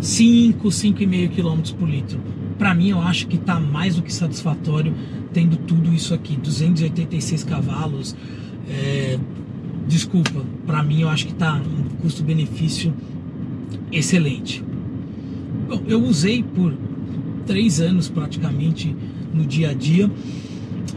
5, 0.00 0.68
5,5 0.68 1.30
km 1.30 1.74
por 1.78 1.88
litro. 1.88 2.20
Para 2.58 2.74
mim 2.74 2.90
eu 2.90 3.00
acho 3.00 3.26
que 3.26 3.36
está 3.36 3.60
mais 3.60 3.96
do 3.96 4.02
que 4.02 4.12
satisfatório 4.12 4.94
tendo 5.32 5.56
tudo 5.56 5.92
isso 5.92 6.12
aqui, 6.12 6.36
286 6.36 7.44
cavalos, 7.44 8.16
é, 8.70 9.18
desculpa, 9.88 10.44
para 10.64 10.82
mim 10.82 11.02
eu 11.02 11.08
acho 11.08 11.26
que 11.26 11.32
está 11.32 11.54
um 11.54 11.96
custo-benefício 12.00 12.94
excelente. 13.90 14.64
Bom, 15.68 15.82
eu 15.88 16.02
usei 16.02 16.42
por 16.42 16.72
três 17.46 17.80
anos 17.80 18.08
praticamente 18.08 18.94
no 19.34 19.44
dia 19.44 19.70
a 19.70 19.74
dia, 19.74 20.10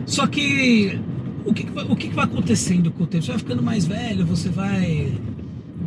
só 0.05 0.27
que 0.27 0.99
o 1.45 1.53
que, 1.53 1.65
o 1.89 1.95
que 1.95 2.09
vai 2.09 2.25
acontecendo 2.25 2.91
com 2.91 3.03
o 3.03 3.07
tempo? 3.07 3.25
Você 3.25 3.31
vai 3.31 3.39
ficando 3.39 3.63
mais 3.63 3.85
velho, 3.85 4.25
você 4.25 4.49
vai, 4.49 5.11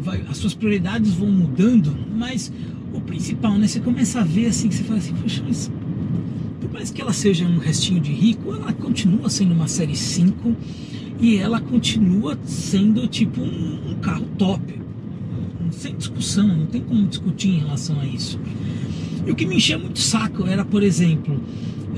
vai 0.02 0.22
as 0.28 0.38
suas 0.38 0.54
prioridades 0.54 1.12
vão 1.14 1.30
mudando, 1.30 1.96
mas 2.14 2.52
o 2.92 3.00
principal, 3.00 3.56
né? 3.56 3.66
Você 3.66 3.80
começa 3.80 4.20
a 4.20 4.24
ver 4.24 4.46
assim, 4.46 4.68
que 4.68 4.74
você 4.74 4.84
fala 4.84 4.98
assim, 4.98 5.14
poxa, 5.14 5.42
mas 5.46 5.70
por 6.60 6.72
mais 6.72 6.90
que 6.90 7.00
ela 7.00 7.12
seja 7.12 7.46
um 7.46 7.58
restinho 7.58 8.00
de 8.00 8.12
rico, 8.12 8.52
ela 8.52 8.72
continua 8.72 9.30
sendo 9.30 9.54
uma 9.54 9.68
série 9.68 9.96
5 9.96 10.56
e 11.20 11.36
ela 11.38 11.60
continua 11.60 12.38
sendo 12.44 13.06
tipo 13.06 13.40
um, 13.40 13.90
um 13.90 13.94
carro 13.96 14.26
top. 14.38 14.62
Sem 15.70 15.96
discussão, 15.96 16.46
não 16.46 16.66
tem 16.66 16.80
como 16.80 17.06
discutir 17.06 17.48
em 17.48 17.58
relação 17.58 18.00
a 18.00 18.06
isso. 18.06 18.38
E 19.26 19.30
o 19.30 19.34
que 19.34 19.44
me 19.44 19.56
enchia 19.56 19.78
muito 19.78 19.98
saco 19.98 20.46
era, 20.46 20.64
por 20.64 20.82
exemplo, 20.82 21.40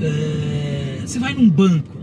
é, 0.01 1.01
você 1.05 1.19
vai 1.19 1.33
num 1.33 1.49
banco, 1.49 1.99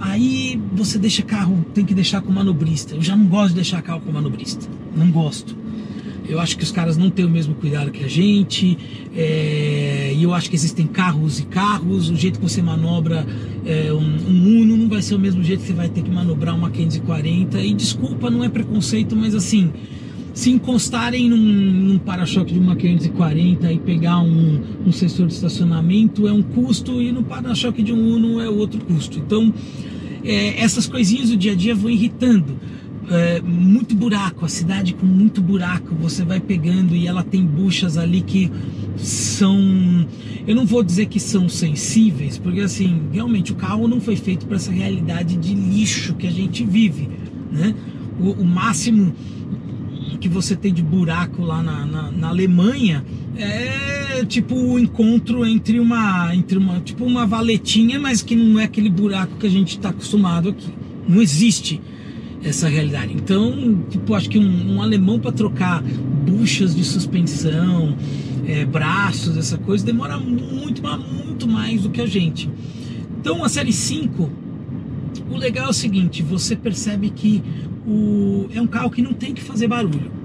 Aí 0.00 0.58
você 0.72 0.98
deixa 0.98 1.22
carro, 1.22 1.62
tem 1.74 1.84
que 1.84 1.92
deixar 1.92 2.22
com 2.22 2.32
manobrista. 2.32 2.94
Eu 2.94 3.02
já 3.02 3.14
não 3.14 3.26
gosto 3.26 3.50
de 3.50 3.56
deixar 3.56 3.82
carro 3.82 4.00
com 4.00 4.10
manobrista. 4.10 4.66
Não 4.96 5.10
gosto. 5.10 5.54
Eu 6.30 6.38
acho 6.38 6.56
que 6.56 6.62
os 6.62 6.70
caras 6.70 6.96
não 6.96 7.10
têm 7.10 7.24
o 7.24 7.28
mesmo 7.28 7.56
cuidado 7.56 7.90
que 7.90 8.04
a 8.04 8.08
gente. 8.08 8.78
É, 9.16 10.14
e 10.16 10.22
eu 10.22 10.32
acho 10.32 10.48
que 10.48 10.54
existem 10.54 10.86
carros 10.86 11.40
e 11.40 11.44
carros. 11.44 12.08
O 12.08 12.14
jeito 12.14 12.38
que 12.38 12.48
você 12.48 12.62
manobra 12.62 13.26
é, 13.66 13.92
um, 13.92 13.96
um, 13.98 14.62
Uno 14.62 14.76
não 14.76 14.88
vai 14.88 15.02
ser 15.02 15.16
o 15.16 15.18
mesmo 15.18 15.42
jeito 15.42 15.60
que 15.60 15.66
você 15.66 15.72
vai 15.72 15.88
ter 15.88 16.02
que 16.02 16.10
manobrar 16.10 16.54
uma 16.54 16.70
540. 16.70 17.60
E 17.60 17.74
desculpa, 17.74 18.30
não 18.30 18.44
é 18.44 18.48
preconceito, 18.48 19.16
mas 19.16 19.34
assim, 19.34 19.72
se 20.32 20.50
encostarem 20.50 21.28
num, 21.28 21.36
num 21.36 21.98
para-choque 21.98 22.52
de 22.52 22.60
uma 22.60 22.76
540 22.76 23.72
e 23.72 23.78
pegar 23.80 24.20
um, 24.20 24.60
um 24.86 24.92
sensor 24.92 25.26
de 25.26 25.34
estacionamento 25.34 26.28
é 26.28 26.32
um 26.32 26.42
custo 26.42 27.02
e 27.02 27.10
no 27.10 27.24
para-choque 27.24 27.82
de 27.82 27.92
um 27.92 28.14
Uno 28.14 28.40
é 28.40 28.48
outro 28.48 28.78
custo. 28.84 29.18
Então, 29.18 29.52
é, 30.24 30.62
essas 30.62 30.86
coisinhas 30.86 31.30
do 31.30 31.36
dia 31.36 31.52
a 31.52 31.54
dia 31.56 31.74
vão 31.74 31.90
irritando 31.90 32.56
é, 33.10 33.40
muito 33.40 33.94
buraco, 33.94 34.44
a 34.44 34.48
cidade 34.48 34.94
com 34.94 35.04
muito 35.04 35.42
buraco, 35.42 35.94
você 35.96 36.24
vai 36.24 36.38
pegando 36.38 36.94
e 36.94 37.08
ela 37.08 37.24
tem 37.24 37.44
buchas 37.44 37.98
ali 37.98 38.22
que 38.22 38.50
são, 38.96 40.06
eu 40.46 40.54
não 40.54 40.64
vou 40.64 40.82
dizer 40.82 41.06
que 41.06 41.18
são 41.18 41.48
sensíveis, 41.48 42.38
porque 42.38 42.60
assim, 42.60 43.02
realmente 43.12 43.52
o 43.52 43.56
carro 43.56 43.88
não 43.88 44.00
foi 44.00 44.14
feito 44.14 44.46
para 44.46 44.56
essa 44.56 44.70
realidade 44.70 45.36
de 45.36 45.54
lixo 45.54 46.14
que 46.14 46.26
a 46.26 46.30
gente 46.30 46.64
vive, 46.64 47.08
né? 47.50 47.74
O, 48.20 48.42
o 48.42 48.44
máximo 48.44 49.12
que 50.20 50.28
você 50.28 50.54
tem 50.54 50.72
de 50.72 50.82
buraco 50.82 51.42
lá 51.42 51.62
na, 51.62 51.86
na, 51.86 52.10
na 52.12 52.28
Alemanha 52.28 53.04
é 53.36 54.24
tipo 54.24 54.54
o 54.54 54.78
encontro 54.78 55.46
entre 55.46 55.80
uma, 55.80 56.34
entre 56.34 56.58
uma, 56.58 56.78
tipo 56.80 57.04
uma 57.04 57.26
valetinha, 57.26 57.98
mas 57.98 58.22
que 58.22 58.36
não 58.36 58.60
é 58.60 58.64
aquele 58.64 58.90
buraco 58.90 59.36
que 59.36 59.46
a 59.46 59.50
gente 59.50 59.78
está 59.78 59.88
acostumado 59.88 60.50
aqui. 60.50 60.68
Não 61.08 61.20
existe 61.22 61.80
essa 62.42 62.68
realidade. 62.68 63.12
Então, 63.12 63.84
tipo, 63.88 64.14
acho 64.14 64.28
que 64.28 64.38
um, 64.38 64.76
um 64.76 64.82
alemão 64.82 65.18
para 65.18 65.32
trocar 65.32 65.82
buchas 65.82 66.74
de 66.74 66.84
suspensão, 66.84 67.96
é, 68.46 68.64
braços, 68.64 69.36
essa 69.36 69.58
coisa, 69.58 69.84
demora 69.84 70.18
muito, 70.18 70.82
muito 70.82 71.48
mais 71.48 71.82
do 71.82 71.90
que 71.90 72.00
a 72.00 72.06
gente. 72.06 72.50
Então, 73.20 73.44
a 73.44 73.48
série 73.48 73.72
5, 73.72 74.30
o 75.30 75.36
legal 75.36 75.66
é 75.66 75.70
o 75.70 75.74
seguinte: 75.74 76.22
você 76.22 76.56
percebe 76.56 77.10
que 77.10 77.42
o, 77.86 78.48
é 78.54 78.60
um 78.60 78.66
carro 78.66 78.90
que 78.90 79.02
não 79.02 79.12
tem 79.12 79.34
que 79.34 79.42
fazer 79.42 79.68
barulho? 79.68 80.19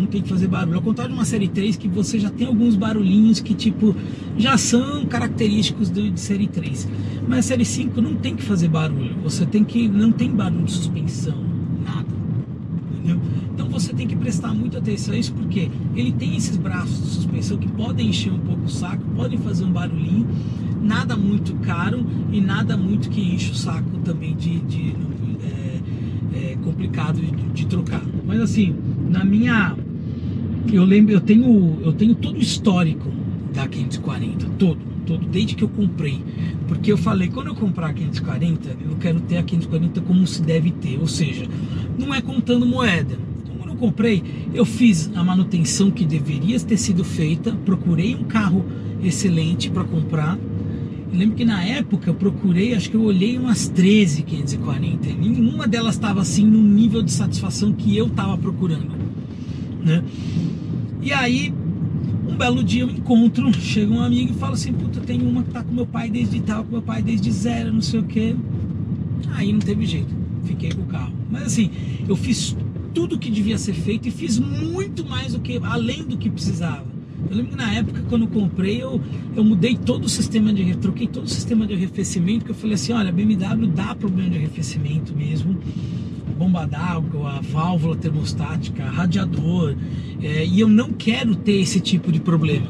Não 0.00 0.06
tem 0.06 0.22
que 0.22 0.28
fazer 0.28 0.48
barulho. 0.48 0.76
Ao 0.76 0.82
contrário 0.82 1.12
de 1.12 1.18
uma 1.18 1.24
série 1.24 1.48
3 1.48 1.76
que 1.76 1.88
você 1.88 2.18
já 2.18 2.30
tem 2.30 2.46
alguns 2.46 2.74
barulhinhos 2.74 3.40
que 3.40 3.54
tipo 3.54 3.94
já 4.36 4.56
são 4.56 5.04
característicos 5.06 5.90
de, 5.90 6.10
de 6.10 6.20
série 6.20 6.46
3. 6.46 6.88
Mas 7.28 7.40
a 7.40 7.42
série 7.42 7.64
5 7.64 8.00
não 8.00 8.14
tem 8.14 8.34
que 8.34 8.42
fazer 8.42 8.68
barulho. 8.68 9.16
Você 9.22 9.44
tem 9.44 9.62
que 9.62 9.88
não 9.88 10.10
tem 10.10 10.30
barulho 10.30 10.64
de 10.64 10.72
suspensão, 10.72 11.36
nada. 11.84 12.08
Entendeu? 12.92 13.20
Então 13.54 13.68
você 13.68 13.92
tem 13.92 14.06
que 14.06 14.16
prestar 14.16 14.54
muita 14.54 14.78
atenção 14.78 15.14
a 15.14 15.18
isso 15.18 15.32
porque 15.34 15.70
ele 15.94 16.12
tem 16.12 16.36
esses 16.36 16.56
braços 16.56 16.98
de 16.98 17.10
suspensão 17.10 17.58
que 17.58 17.68
podem 17.68 18.08
encher 18.08 18.32
um 18.32 18.38
pouco 18.38 18.64
o 18.64 18.68
saco, 18.70 19.04
podem 19.14 19.38
fazer 19.38 19.64
um 19.64 19.70
barulhinho, 19.70 20.26
nada 20.82 21.16
muito 21.16 21.54
caro 21.56 22.04
e 22.32 22.40
nada 22.40 22.76
muito 22.76 23.10
que 23.10 23.20
enche 23.20 23.52
o 23.52 23.54
saco 23.54 23.98
também 24.02 24.34
de, 24.34 24.60
de 24.60 24.96
é, 25.42 26.52
é 26.52 26.56
complicado 26.62 27.20
de, 27.20 27.30
de 27.52 27.66
trocar. 27.66 28.02
Mas 28.26 28.40
assim, 28.40 28.74
na 29.10 29.24
minha 29.24 29.76
eu 30.72 30.84
lembro, 30.84 31.12
eu 31.12 31.20
tenho, 31.20 31.78
eu 31.82 31.92
tenho 31.92 32.14
todo 32.14 32.36
o 32.36 32.40
histórico 32.40 33.10
da 33.52 33.66
540, 33.66 34.46
todo, 34.58 34.78
todo, 35.06 35.26
desde 35.26 35.54
que 35.54 35.64
eu 35.64 35.68
comprei. 35.68 36.22
Porque 36.68 36.92
eu 36.92 36.96
falei, 36.96 37.28
quando 37.28 37.48
eu 37.48 37.54
comprar 37.54 37.88
a 37.88 37.92
540, 37.92 38.76
eu 38.88 38.96
quero 38.96 39.20
ter 39.20 39.38
a 39.38 39.42
540 39.42 40.00
como 40.02 40.26
se 40.26 40.42
deve 40.42 40.70
ter, 40.70 40.98
ou 41.00 41.06
seja, 41.06 41.44
não 41.98 42.14
é 42.14 42.20
contando 42.20 42.64
moeda. 42.64 43.18
Então, 43.42 43.56
quando 43.58 43.70
eu 43.70 43.76
comprei, 43.76 44.22
eu 44.54 44.64
fiz 44.64 45.10
a 45.14 45.24
manutenção 45.24 45.90
que 45.90 46.04
deveria 46.04 46.58
ter 46.60 46.76
sido 46.76 47.02
feita, 47.02 47.52
procurei 47.64 48.14
um 48.14 48.24
carro 48.24 48.64
excelente 49.02 49.70
para 49.70 49.84
comprar. 49.84 50.38
Eu 51.12 51.18
lembro 51.18 51.34
que 51.34 51.44
na 51.44 51.64
época 51.64 52.08
eu 52.08 52.14
procurei, 52.14 52.74
acho 52.74 52.88
que 52.88 52.96
eu 52.96 53.02
olhei 53.02 53.36
umas 53.36 53.66
13 53.66 54.22
540, 54.22 55.08
e 55.08 55.14
nenhuma 55.14 55.66
delas 55.66 55.96
estava 55.96 56.20
assim 56.20 56.46
no 56.46 56.62
nível 56.62 57.02
de 57.02 57.10
satisfação 57.10 57.72
que 57.72 57.96
eu 57.96 58.06
estava 58.06 58.38
procurando, 58.38 58.92
né? 59.82 60.04
E 61.02 61.12
aí, 61.12 61.52
um 62.28 62.36
belo 62.36 62.62
dia 62.62 62.82
eu 62.82 62.90
encontro, 62.90 63.52
chega 63.54 63.92
um 63.92 64.02
amigo 64.02 64.32
e 64.32 64.38
fala 64.38 64.52
assim, 64.52 64.72
puta, 64.72 65.00
tem 65.00 65.22
uma 65.22 65.42
que 65.42 65.50
tá 65.50 65.62
com 65.64 65.72
meu 65.72 65.86
pai 65.86 66.10
desde 66.10 66.40
tal, 66.40 66.64
com 66.64 66.72
meu 66.72 66.82
pai 66.82 67.02
desde 67.02 67.30
zero, 67.30 67.72
não 67.72 67.80
sei 67.80 68.00
o 68.00 68.02
que. 68.02 68.36
Aí 69.32 69.52
não 69.52 69.60
teve 69.60 69.86
jeito, 69.86 70.14
fiquei 70.44 70.70
com 70.72 70.82
o 70.82 70.86
carro. 70.86 71.12
Mas 71.30 71.44
assim, 71.44 71.70
eu 72.06 72.16
fiz 72.16 72.54
tudo 72.94 73.18
que 73.18 73.30
devia 73.30 73.56
ser 73.56 73.72
feito 73.72 74.08
e 74.08 74.10
fiz 74.10 74.38
muito 74.38 75.04
mais 75.04 75.32
do 75.32 75.40
que, 75.40 75.58
além 75.62 76.02
do 76.02 76.18
que 76.18 76.28
precisava. 76.28 76.84
Eu 77.30 77.36
lembro 77.36 77.52
que 77.52 77.56
na 77.56 77.72
época, 77.72 78.02
quando 78.08 78.22
eu 78.22 78.28
comprei, 78.28 78.82
eu, 78.82 79.00
eu 79.36 79.44
mudei 79.44 79.76
todo 79.76 80.04
o 80.04 80.08
sistema 80.08 80.52
de 80.52 80.76
troquei 80.76 81.06
todo 81.06 81.24
o 81.24 81.28
sistema 81.28 81.66
de 81.66 81.74
arrefecimento, 81.74 82.44
que 82.44 82.50
eu 82.50 82.54
falei 82.54 82.74
assim, 82.74 82.92
olha, 82.92 83.12
BMW 83.12 83.66
dá 83.68 83.94
problema 83.94 84.30
de 84.30 84.36
arrefecimento 84.38 85.14
mesmo 85.14 85.56
bomba 86.40 86.66
d'água, 86.66 87.36
a 87.36 87.40
válvula 87.42 87.94
termostática, 87.94 88.82
radiador. 88.84 89.76
É, 90.22 90.46
e 90.46 90.58
eu 90.58 90.68
não 90.68 90.90
quero 90.90 91.34
ter 91.34 91.60
esse 91.60 91.80
tipo 91.80 92.10
de 92.10 92.18
problema, 92.18 92.66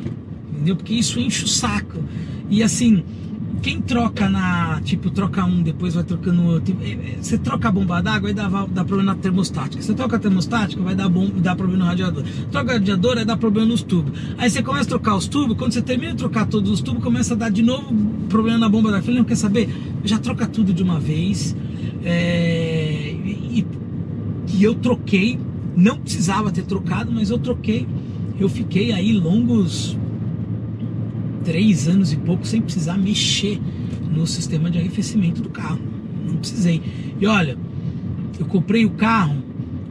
entendeu? 0.53 0.75
Porque 0.75 0.93
isso 0.93 1.21
enche 1.21 1.45
o 1.45 1.49
saco. 1.49 2.03
E 2.51 2.65
assim, 2.65 3.05
quem 3.63 3.81
troca 3.81 4.29
na. 4.29 4.81
Tipo, 4.83 5.09
troca 5.11 5.45
um, 5.45 5.63
depois 5.63 5.95
vai 5.95 6.03
trocando 6.03 6.43
outro. 6.47 6.77
É, 6.83 6.91
é, 6.91 7.19
você 7.21 7.39
troca 7.39 7.69
a 7.69 7.71
bomba 7.71 8.01
d'água, 8.03 8.31
aí 8.31 8.35
dá, 8.35 8.51
problema 8.85 9.05
na 9.05 9.15
termostática. 9.15 9.81
Você 9.81 9.95
troca 9.95 10.17
a 10.17 10.19
termostática, 10.19 10.83
vai 10.83 10.97
dar, 10.97 11.09
bom, 11.09 11.31
dar 11.37 11.55
problema 11.55 11.85
no 11.85 11.91
radiador. 11.91 12.25
Troca 12.51 12.71
o 12.71 12.73
radiador, 12.73 13.19
aí 13.19 13.25
dá 13.25 13.37
problema 13.37 13.69
nos 13.69 13.85
tubos. 13.85 14.19
Aí 14.37 14.51
você 14.51 14.65
começa 14.65 14.87
a 14.87 14.89
trocar 14.89 15.15
os 15.15 15.29
tubos, 15.29 15.57
quando 15.57 15.73
você 15.73 15.83
termina 15.83 16.11
de 16.11 16.19
trocar 16.19 16.45
todos 16.47 16.73
os 16.73 16.81
tubos, 16.81 17.05
começa 17.05 17.35
a 17.35 17.37
dar 17.37 17.51
de 17.53 17.63
novo 17.63 17.95
problema 18.29 18.59
na 18.59 18.69
bomba 18.69 18.91
d'água. 18.91 19.05
Falei, 19.05 19.21
não 19.21 19.25
quer 19.25 19.37
saber? 19.37 19.69
Já 20.03 20.19
troca 20.19 20.45
tudo 20.49 20.75
de 20.75 20.83
uma 20.83 20.99
vez. 20.99 21.55
É, 22.05 23.15
e, 23.25 23.67
e 24.55 24.65
eu 24.65 24.75
troquei, 24.75 25.39
não 25.77 25.99
precisava 25.99 26.51
ter 26.51 26.65
trocado, 26.65 27.13
mas 27.13 27.31
eu 27.31 27.39
troquei. 27.39 27.87
Eu 28.39 28.49
fiquei 28.49 28.93
aí 28.93 29.13
longos 29.13 29.97
três 31.45 31.89
anos 31.89 32.13
e 32.13 32.17
pouco 32.17 32.47
sem 32.47 32.61
precisar 32.61 32.97
mexer 32.97 33.61
no 34.11 34.27
sistema 34.27 34.71
de 34.71 34.79
arrefecimento 34.79 35.43
do 35.43 35.51
carro. 35.51 35.81
Não 36.27 36.37
precisei. 36.37 36.83
E 37.21 37.27
olha, 37.27 37.57
eu 38.39 38.47
comprei 38.47 38.85
o 38.85 38.91
carro, 38.91 39.37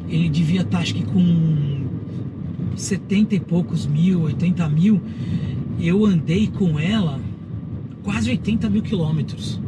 ele 0.07 0.29
devia 0.29 0.61
estar 0.61 0.79
acho 0.79 0.95
que 0.95 1.03
com 1.03 1.85
70 2.75 3.35
e 3.35 3.39
poucos 3.39 3.85
mil, 3.85 4.21
80 4.21 4.67
mil. 4.69 5.01
Eu 5.79 6.05
andei 6.05 6.47
com 6.47 6.79
ela 6.79 7.19
quase 8.03 8.29
80 8.29 8.69
mil 8.69 8.81
quilômetros. 8.81 9.59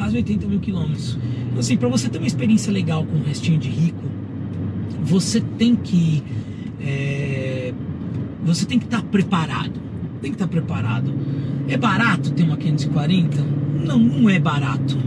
Quase 0.00 0.16
80 0.16 0.46
mil 0.46 0.60
quilômetros. 0.60 1.18
Então, 1.48 1.58
assim, 1.58 1.76
para 1.76 1.86
você 1.86 2.08
ter 2.08 2.16
uma 2.16 2.26
experiência 2.26 2.72
legal 2.72 3.04
com 3.04 3.18
um 3.18 3.22
restinho 3.22 3.58
de 3.58 3.68
rico, 3.68 4.02
você 5.02 5.42
tem 5.42 5.76
que. 5.76 6.22
É, 6.80 7.74
você 8.42 8.64
tem 8.64 8.78
que 8.78 8.86
estar 8.86 9.02
tá 9.02 9.06
preparado. 9.06 9.78
Tem 10.22 10.30
que 10.30 10.36
estar 10.36 10.46
tá 10.46 10.50
preparado. 10.50 11.12
É 11.68 11.76
barato 11.76 12.32
ter 12.32 12.44
uma 12.44 12.56
540? 12.56 13.44
Não, 13.84 13.98
não 13.98 14.30
é 14.30 14.38
barato. 14.38 14.98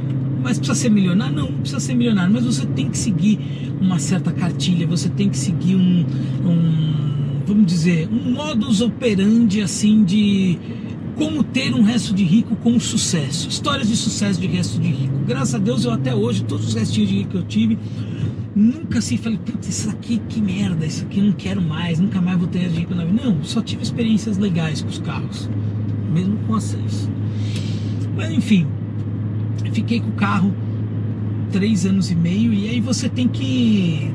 Mas 0.43 0.60
precisa 0.60 0.79
ser 0.79 0.89
milionário? 0.91 1.36
Não, 1.36 1.49
não 1.49 1.58
precisa 1.62 1.79
ser 1.79 1.95
milionário. 1.95 2.32
Mas 2.32 2.45
você 2.45 2.67
tem 2.67 2.88
que 2.88 2.97
seguir 2.99 3.39
uma 3.82 3.97
certa 3.97 4.32
cartilha, 4.32 4.86
você 4.86 5.10
tem 5.10 5.27
que 5.27 5.38
seguir 5.39 5.75
um, 5.75 6.06
um 6.45 7.41
vamos 7.47 7.65
dizer, 7.65 8.08
um 8.12 8.32
modus 8.32 8.79
operandi 8.79 9.60
assim 9.60 10.03
de 10.03 10.60
como 11.15 11.43
ter 11.43 11.73
um 11.73 11.82
resto 11.82 12.13
de 12.13 12.23
rico 12.23 12.56
com 12.56 12.80
sucesso. 12.80 13.47
Histórias 13.47 13.88
de 13.88 13.95
sucesso 13.95 14.39
de 14.39 14.47
resto 14.47 14.80
de 14.80 14.89
rico. 14.89 15.13
Graças 15.26 15.56
a 15.56 15.58
Deus 15.58 15.86
eu 15.86 15.91
até 15.91 16.13
hoje, 16.13 16.43
todos 16.43 16.67
os 16.67 16.73
restinhos 16.73 17.10
de 17.10 17.17
rico 17.17 17.32
que 17.32 17.38
eu 17.38 17.43
tive, 17.43 17.78
nunca 18.56 18.99
assim 18.99 19.17
falei, 19.17 19.38
putz, 19.38 19.67
isso 19.67 19.89
aqui 19.89 20.21
que 20.30 20.41
merda, 20.41 20.86
isso 20.86 21.04
aqui 21.06 21.19
eu 21.19 21.26
não 21.26 21.34
quero 21.34 21.62
mais, 21.62 21.99
nunca 21.99 22.21
mais 22.21 22.38
vou 22.38 22.47
ter 22.47 22.60
resto 22.60 22.73
de 22.73 22.80
rico 22.82 22.95
na 22.95 23.06
vida. 23.06 23.23
Não, 23.23 23.43
só 23.43 23.62
tive 23.62 23.84
experiências 23.84 24.38
legais 24.38 24.82
com 24.82 24.89
os 24.89 24.99
carros, 24.99 25.49
mesmo 26.12 26.38
com 26.38 26.54
vocês. 26.54 27.10
Mas 28.15 28.32
enfim, 28.32 28.67
fiquei 29.71 29.99
com 29.99 30.10
o 30.10 30.13
carro 30.13 30.54
três 31.52 31.86
anos 31.86 32.10
e 32.10 32.15
meio 32.15 32.52
e 32.52 32.67
aí 32.67 32.80
você 32.80 33.08
tem 33.08 33.28
que 33.28 34.12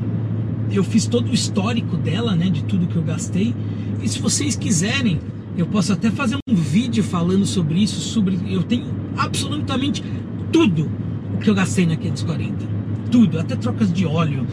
eu 0.71 0.83
fiz 0.83 1.07
todo 1.07 1.29
o 1.29 1.33
histórico 1.33 1.97
dela, 1.97 2.35
né, 2.35 2.49
de 2.49 2.63
tudo 2.63 2.85
que 2.87 2.95
eu 2.95 3.01
gastei. 3.01 3.55
E 4.01 4.07
se 4.07 4.19
vocês 4.19 4.55
quiserem, 4.55 5.19
eu 5.61 5.67
posso 5.67 5.91
até 5.91 6.09
fazer 6.09 6.37
um 6.47 6.55
vídeo 6.55 7.03
falando 7.03 7.45
sobre 7.45 7.83
isso, 7.83 7.99
sobre 7.99 8.39
eu 8.49 8.63
tenho 8.63 8.85
absolutamente 9.17 10.03
tudo 10.51 10.89
o 11.33 11.37
que 11.37 11.49
eu 11.49 11.55
gastei 11.55 11.85
na 11.85 11.95
540. 11.95 12.79
Tudo, 13.11 13.39
até 13.39 13.55
trocas 13.55 13.91
de 13.91 14.05
óleo, 14.05 14.47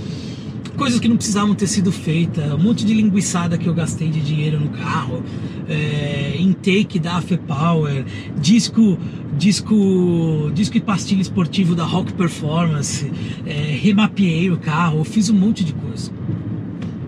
coisas 0.76 0.98
que 0.98 1.08
não 1.08 1.16
precisavam 1.16 1.54
ter 1.54 1.66
sido 1.66 1.92
feitas, 1.92 2.52
um 2.52 2.58
monte 2.58 2.84
de 2.84 2.92
linguiçada 2.92 3.56
que 3.56 3.68
eu 3.68 3.74
gastei 3.74 4.08
de 4.08 4.20
dinheiro 4.20 4.58
no 4.58 4.70
carro, 4.70 5.22
é, 5.68 6.36
intake 6.38 6.98
da 6.98 7.16
AFE 7.18 7.36
Power, 7.38 8.04
disco, 8.40 8.98
disco, 9.36 10.50
disco 10.54 10.76
e 10.76 10.80
pastilha 10.80 11.22
esportivo 11.22 11.74
da 11.74 11.84
Rock 11.84 12.12
Performance, 12.14 13.10
é, 13.46 13.78
remapeei 13.80 14.50
o 14.50 14.56
carro, 14.56 15.04
fiz 15.04 15.30
um 15.30 15.34
monte 15.34 15.62
de 15.62 15.72
coisa. 15.72 16.10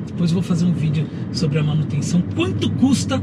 Depois 0.06 0.32
vou 0.32 0.42
fazer 0.42 0.64
um 0.64 0.72
vídeo 0.72 1.06
sobre 1.32 1.58
a 1.58 1.62
manutenção. 1.62 2.22
Quanto 2.34 2.70
custa 2.70 3.22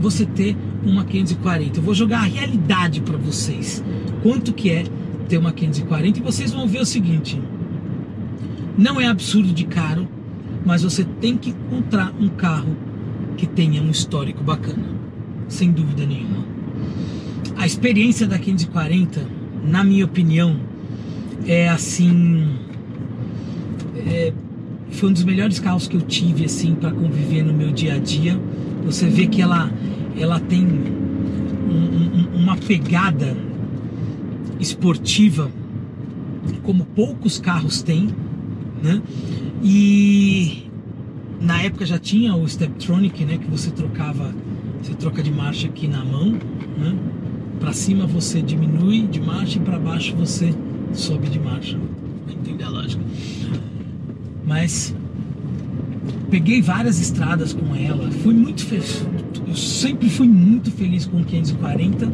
você 0.00 0.26
ter 0.26 0.56
uma 0.84 1.04
540? 1.04 1.78
Eu 1.78 1.82
vou 1.82 1.94
jogar 1.94 2.18
a 2.18 2.24
realidade 2.24 3.00
para 3.00 3.16
vocês. 3.16 3.82
Quanto 4.22 4.52
que 4.52 4.70
é 4.70 4.84
ter 5.28 5.38
uma 5.38 5.52
540 5.52 6.18
e 6.18 6.22
vocês 6.22 6.52
vão 6.52 6.66
ver 6.66 6.80
o 6.80 6.86
seguinte: 6.86 7.40
não 8.76 9.00
é 9.00 9.06
absurdo 9.06 9.52
de 9.52 9.64
caro, 9.64 10.06
mas 10.64 10.82
você 10.82 11.04
tem 11.04 11.36
que 11.36 11.50
encontrar 11.50 12.12
um 12.18 12.28
carro 12.28 12.76
que 13.36 13.46
tenha 13.46 13.82
um 13.82 13.90
histórico 13.90 14.42
bacana, 14.42 14.84
sem 15.48 15.70
dúvida 15.70 16.04
nenhuma. 16.04 16.44
A 17.56 17.66
experiência 17.66 18.26
da 18.26 18.38
540, 18.38 19.26
na 19.64 19.82
minha 19.82 20.04
opinião, 20.04 20.56
é 21.46 21.68
assim. 21.68 22.56
É, 24.06 24.32
foi 24.90 25.08
um 25.08 25.12
dos 25.12 25.24
melhores 25.24 25.58
carros 25.58 25.88
que 25.88 25.96
eu 25.96 26.00
tive 26.00 26.44
assim 26.44 26.74
para 26.74 26.90
conviver 26.90 27.42
no 27.42 27.52
meu 27.52 27.72
dia 27.72 27.94
a 27.94 27.98
dia. 27.98 28.38
Você 28.86 29.08
vê 29.08 29.26
que 29.26 29.42
ela, 29.42 29.70
ela 30.16 30.38
tem 30.38 30.64
um, 30.64 32.36
um, 32.38 32.42
uma 32.42 32.56
pegada 32.56 33.36
esportiva 34.60 35.50
como 36.62 36.84
poucos 36.84 37.38
carros 37.38 37.82
têm, 37.82 38.08
né? 38.82 39.02
E 39.62 40.64
na 41.40 41.62
época 41.62 41.84
já 41.84 41.98
tinha 41.98 42.34
o 42.34 42.48
Steptronic, 42.48 43.24
né? 43.24 43.38
Que 43.38 43.50
você 43.50 43.70
trocava, 43.70 44.32
você 44.80 44.94
troca 44.94 45.22
de 45.22 45.32
marcha 45.32 45.66
aqui 45.66 45.88
na 45.88 46.04
mão, 46.04 46.32
né? 46.78 46.96
Para 47.58 47.72
cima 47.72 48.06
você 48.06 48.40
diminui 48.40 49.02
de 49.02 49.20
marcha 49.20 49.58
e 49.58 49.60
para 49.60 49.78
baixo 49.78 50.14
você 50.14 50.54
sobe 50.92 51.28
de 51.28 51.40
marcha. 51.40 51.76
Entende 52.28 52.62
a 52.62 52.68
lógica? 52.68 53.02
Mas 54.46 54.94
peguei 56.30 56.60
várias 56.60 57.00
estradas 57.00 57.52
com 57.52 57.74
ela, 57.74 58.10
fui 58.10 58.34
muito 58.34 58.64
feliz. 58.64 59.04
Eu 59.46 59.54
sempre 59.54 60.08
fui 60.08 60.28
muito 60.28 60.70
feliz 60.70 61.06
com 61.06 61.18
o 61.18 61.24
540 61.24 62.10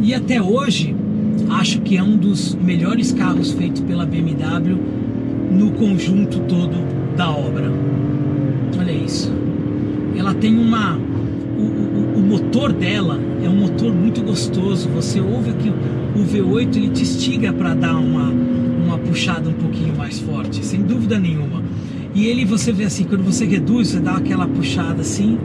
e 0.00 0.14
até 0.14 0.40
hoje 0.40 0.94
acho 1.50 1.80
que 1.80 1.96
é 1.96 2.02
um 2.02 2.16
dos 2.16 2.54
melhores 2.54 3.12
carros 3.12 3.52
feitos 3.52 3.80
pela 3.82 4.06
BMW 4.06 4.78
no 5.50 5.72
conjunto 5.72 6.40
todo 6.40 6.76
da 7.16 7.30
obra. 7.30 7.70
Olha 8.78 8.92
isso. 8.92 9.32
Ela 10.16 10.34
tem 10.34 10.56
uma. 10.56 10.96
O, 10.96 11.62
o, 11.62 12.18
o 12.18 12.22
motor 12.22 12.72
dela 12.72 13.20
é 13.42 13.48
um 13.48 13.56
motor 13.56 13.92
muito 13.92 14.22
gostoso. 14.22 14.88
Você 14.90 15.20
ouve 15.20 15.50
aqui 15.50 15.72
o 16.14 16.24
V8 16.24 16.76
ele 16.76 16.88
te 16.90 17.02
instiga 17.02 17.52
para 17.52 17.74
dar 17.74 17.96
uma, 17.96 18.30
uma 18.30 18.98
puxada 18.98 19.48
um 19.48 19.54
pouquinho 19.54 19.96
mais 19.96 20.20
forte, 20.20 20.64
sem 20.64 20.82
dúvida 20.82 21.18
nenhuma. 21.18 21.63
E 22.14 22.26
ele 22.26 22.44
você 22.44 22.72
vê 22.72 22.84
assim, 22.84 23.04
quando 23.04 23.24
você 23.24 23.44
reduz, 23.44 23.88
você 23.88 23.98
dá 23.98 24.12
aquela 24.12 24.46
puxada 24.46 25.00
assim, 25.00 25.36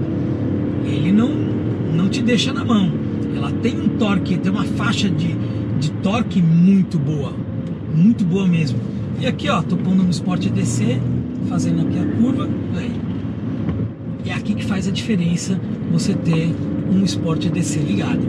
ele 0.86 1.12
não, 1.12 1.30
não 1.96 2.08
te 2.10 2.22
deixa 2.22 2.54
na 2.54 2.64
mão. 2.64 2.92
Ela 3.36 3.52
tem 3.52 3.76
um 3.80 3.90
torque, 3.98 4.38
tem 4.38 4.52
uma 4.52 4.66
faixa 4.66 5.10
de, 5.10 5.36
de 5.80 5.92
torque 6.04 6.42
muito 6.42 7.00
boa, 7.00 7.34
muito 7.96 8.24
boa 8.24 8.48
mesmo. 8.48 8.78
E 9.20 9.26
aqui 9.26 9.50
ó, 9.50 9.62
tô 9.62 9.76
pondo 9.76 10.04
no 10.04 10.12
Sport 10.12 10.46
EDC, 10.46 11.00
fazendo 11.48 11.82
aqui 11.82 11.98
a 11.98 12.06
curva, 12.22 12.48
aí. 12.78 12.92
É 14.26 14.34
aqui 14.34 14.54
que 14.54 14.64
faz 14.64 14.88
a 14.88 14.92
diferença 14.92 15.60
você 15.92 16.14
ter 16.14 16.54
um 16.92 17.04
Sport 17.04 17.46
EDC 17.46 17.80
ligado. 17.80 18.22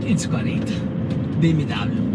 540 0.00 0.72
BMW. 1.40 2.12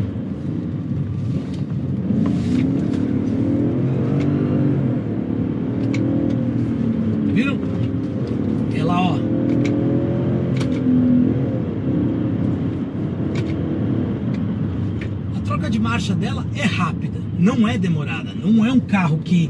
Viram? 7.33 7.59
Ela, 8.75 8.99
ó. 8.99 9.19
A 15.35 15.39
troca 15.41 15.69
de 15.69 15.79
marcha 15.79 16.15
dela 16.15 16.45
é 16.55 16.63
rápida, 16.63 17.19
não 17.47 17.65
é 17.65 17.77
demorada, 17.77 18.33
não 18.33 18.65
é 18.65 18.71
um 18.71 18.79
carro 18.79 19.19
que 19.19 19.49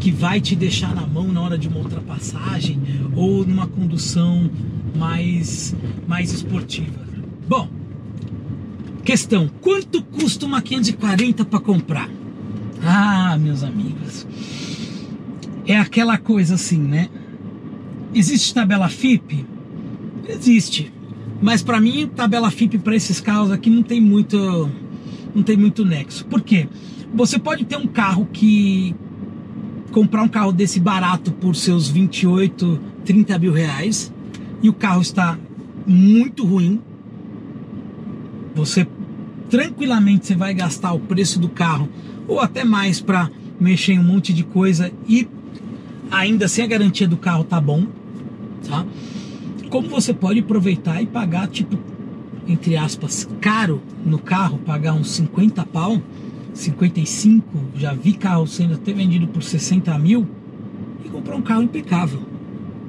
que 0.00 0.10
vai 0.10 0.40
te 0.40 0.56
deixar 0.56 0.94
na 0.94 1.06
mão 1.06 1.32
na 1.32 1.40
hora 1.40 1.56
de 1.56 1.68
uma 1.68 1.78
ultrapassagem 1.78 2.80
ou 3.14 3.44
numa 3.44 3.66
condução 3.66 4.50
mais 4.96 5.74
mais 6.08 6.32
esportiva. 6.32 7.06
Bom, 7.46 7.68
questão, 9.04 9.48
quanto 9.60 10.02
custa 10.02 10.46
uma 10.46 10.62
540 10.62 11.44
para 11.44 11.60
comprar? 11.60 12.10
Ah, 12.82 13.36
meus 13.38 13.62
amigos, 13.62 14.26
é 15.66 15.76
aquela 15.76 16.16
coisa 16.16 16.54
assim, 16.54 16.78
né? 16.78 17.08
Existe 18.14 18.54
tabela 18.54 18.88
FIP? 18.88 19.44
Existe. 20.28 20.92
Mas 21.42 21.62
para 21.62 21.80
mim, 21.80 22.10
tabela 22.14 22.50
FIP 22.50 22.78
para 22.78 22.96
esses 22.96 23.20
carros 23.20 23.50
aqui 23.50 23.68
não 23.68 23.82
tem 23.82 24.00
muito 24.00 24.70
não 25.34 25.42
tem 25.42 25.56
muito 25.56 25.84
nexo. 25.84 26.24
Por 26.26 26.40
quê? 26.40 26.68
Você 27.14 27.38
pode 27.38 27.64
ter 27.64 27.76
um 27.76 27.86
carro 27.86 28.26
que 28.32 28.94
comprar 29.92 30.24
um 30.24 30.28
carro 30.28 30.50
desse 30.50 30.80
barato 30.80 31.30
por 31.30 31.54
seus 31.54 31.88
28, 31.88 32.80
30 33.04 33.38
mil 33.38 33.52
reais 33.52 34.12
e 34.60 34.68
o 34.68 34.72
carro 34.72 35.00
está 35.00 35.38
muito 35.86 36.44
ruim. 36.44 36.80
Você 38.56 38.84
tranquilamente 39.48 40.26
você 40.26 40.34
vai 40.34 40.52
gastar 40.54 40.92
o 40.92 40.98
preço 40.98 41.38
do 41.38 41.48
carro 41.48 41.88
ou 42.26 42.40
até 42.40 42.64
mais 42.64 43.00
para 43.00 43.30
mexer 43.60 43.92
em 43.92 44.00
um 44.00 44.04
monte 44.04 44.32
de 44.32 44.42
coisa 44.42 44.90
e 45.08 45.28
ainda 46.10 46.48
sem 46.48 46.64
a 46.64 46.66
garantia 46.66 47.06
do 47.06 47.16
carro 47.16 47.44
tá 47.44 47.60
bom, 47.60 47.86
tá? 48.66 48.84
Como 49.70 49.88
você 49.88 50.12
pode 50.12 50.40
aproveitar 50.40 51.00
e 51.00 51.06
pagar 51.06 51.46
tipo 51.46 51.78
entre 52.48 52.76
aspas 52.76 53.28
caro 53.40 53.80
no 54.04 54.18
carro, 54.18 54.58
pagar 54.58 54.94
uns 54.94 55.10
50 55.12 55.64
pau, 55.66 56.02
55, 56.54 57.44
já 57.76 57.92
vi 57.92 58.14
carro 58.14 58.46
sendo 58.46 58.74
até 58.74 58.92
vendido 58.92 59.26
por 59.26 59.42
60 59.42 59.98
mil 59.98 60.26
e 61.04 61.08
comprar 61.08 61.36
um 61.36 61.42
carro 61.42 61.62
impecável. 61.62 62.20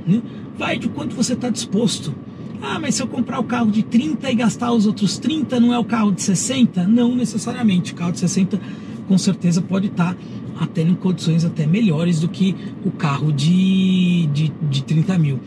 Né? 0.05 0.21
Vai 0.57 0.77
de 0.77 0.87
quanto 0.87 1.15
você 1.15 1.33
está 1.33 1.49
disposto. 1.49 2.13
Ah, 2.61 2.79
mas 2.79 2.95
se 2.95 3.03
eu 3.03 3.07
comprar 3.07 3.39
o 3.39 3.43
carro 3.43 3.69
de 3.69 3.83
30 3.83 4.31
e 4.31 4.35
gastar 4.35 4.71
os 4.71 4.85
outros 4.85 5.17
30, 5.17 5.59
não 5.59 5.73
é 5.73 5.79
o 5.79 5.83
carro 5.83 6.11
de 6.11 6.21
60? 6.21 6.87
Não 6.87 7.15
necessariamente. 7.15 7.93
O 7.93 7.95
carro 7.95 8.11
de 8.11 8.19
60 8.19 8.59
com 9.07 9.17
certeza 9.17 9.61
pode 9.61 9.87
estar 9.87 10.15
até 10.59 10.81
em 10.81 10.95
condições 10.95 11.43
até 11.43 11.67
melhores 11.67 12.19
do 12.19 12.29
que 12.29 12.55
o 12.85 12.91
carro 12.91 13.31
de, 13.31 14.27
de, 14.27 14.53
de 14.69 14.83
30 14.83 15.17
mil. 15.17 15.39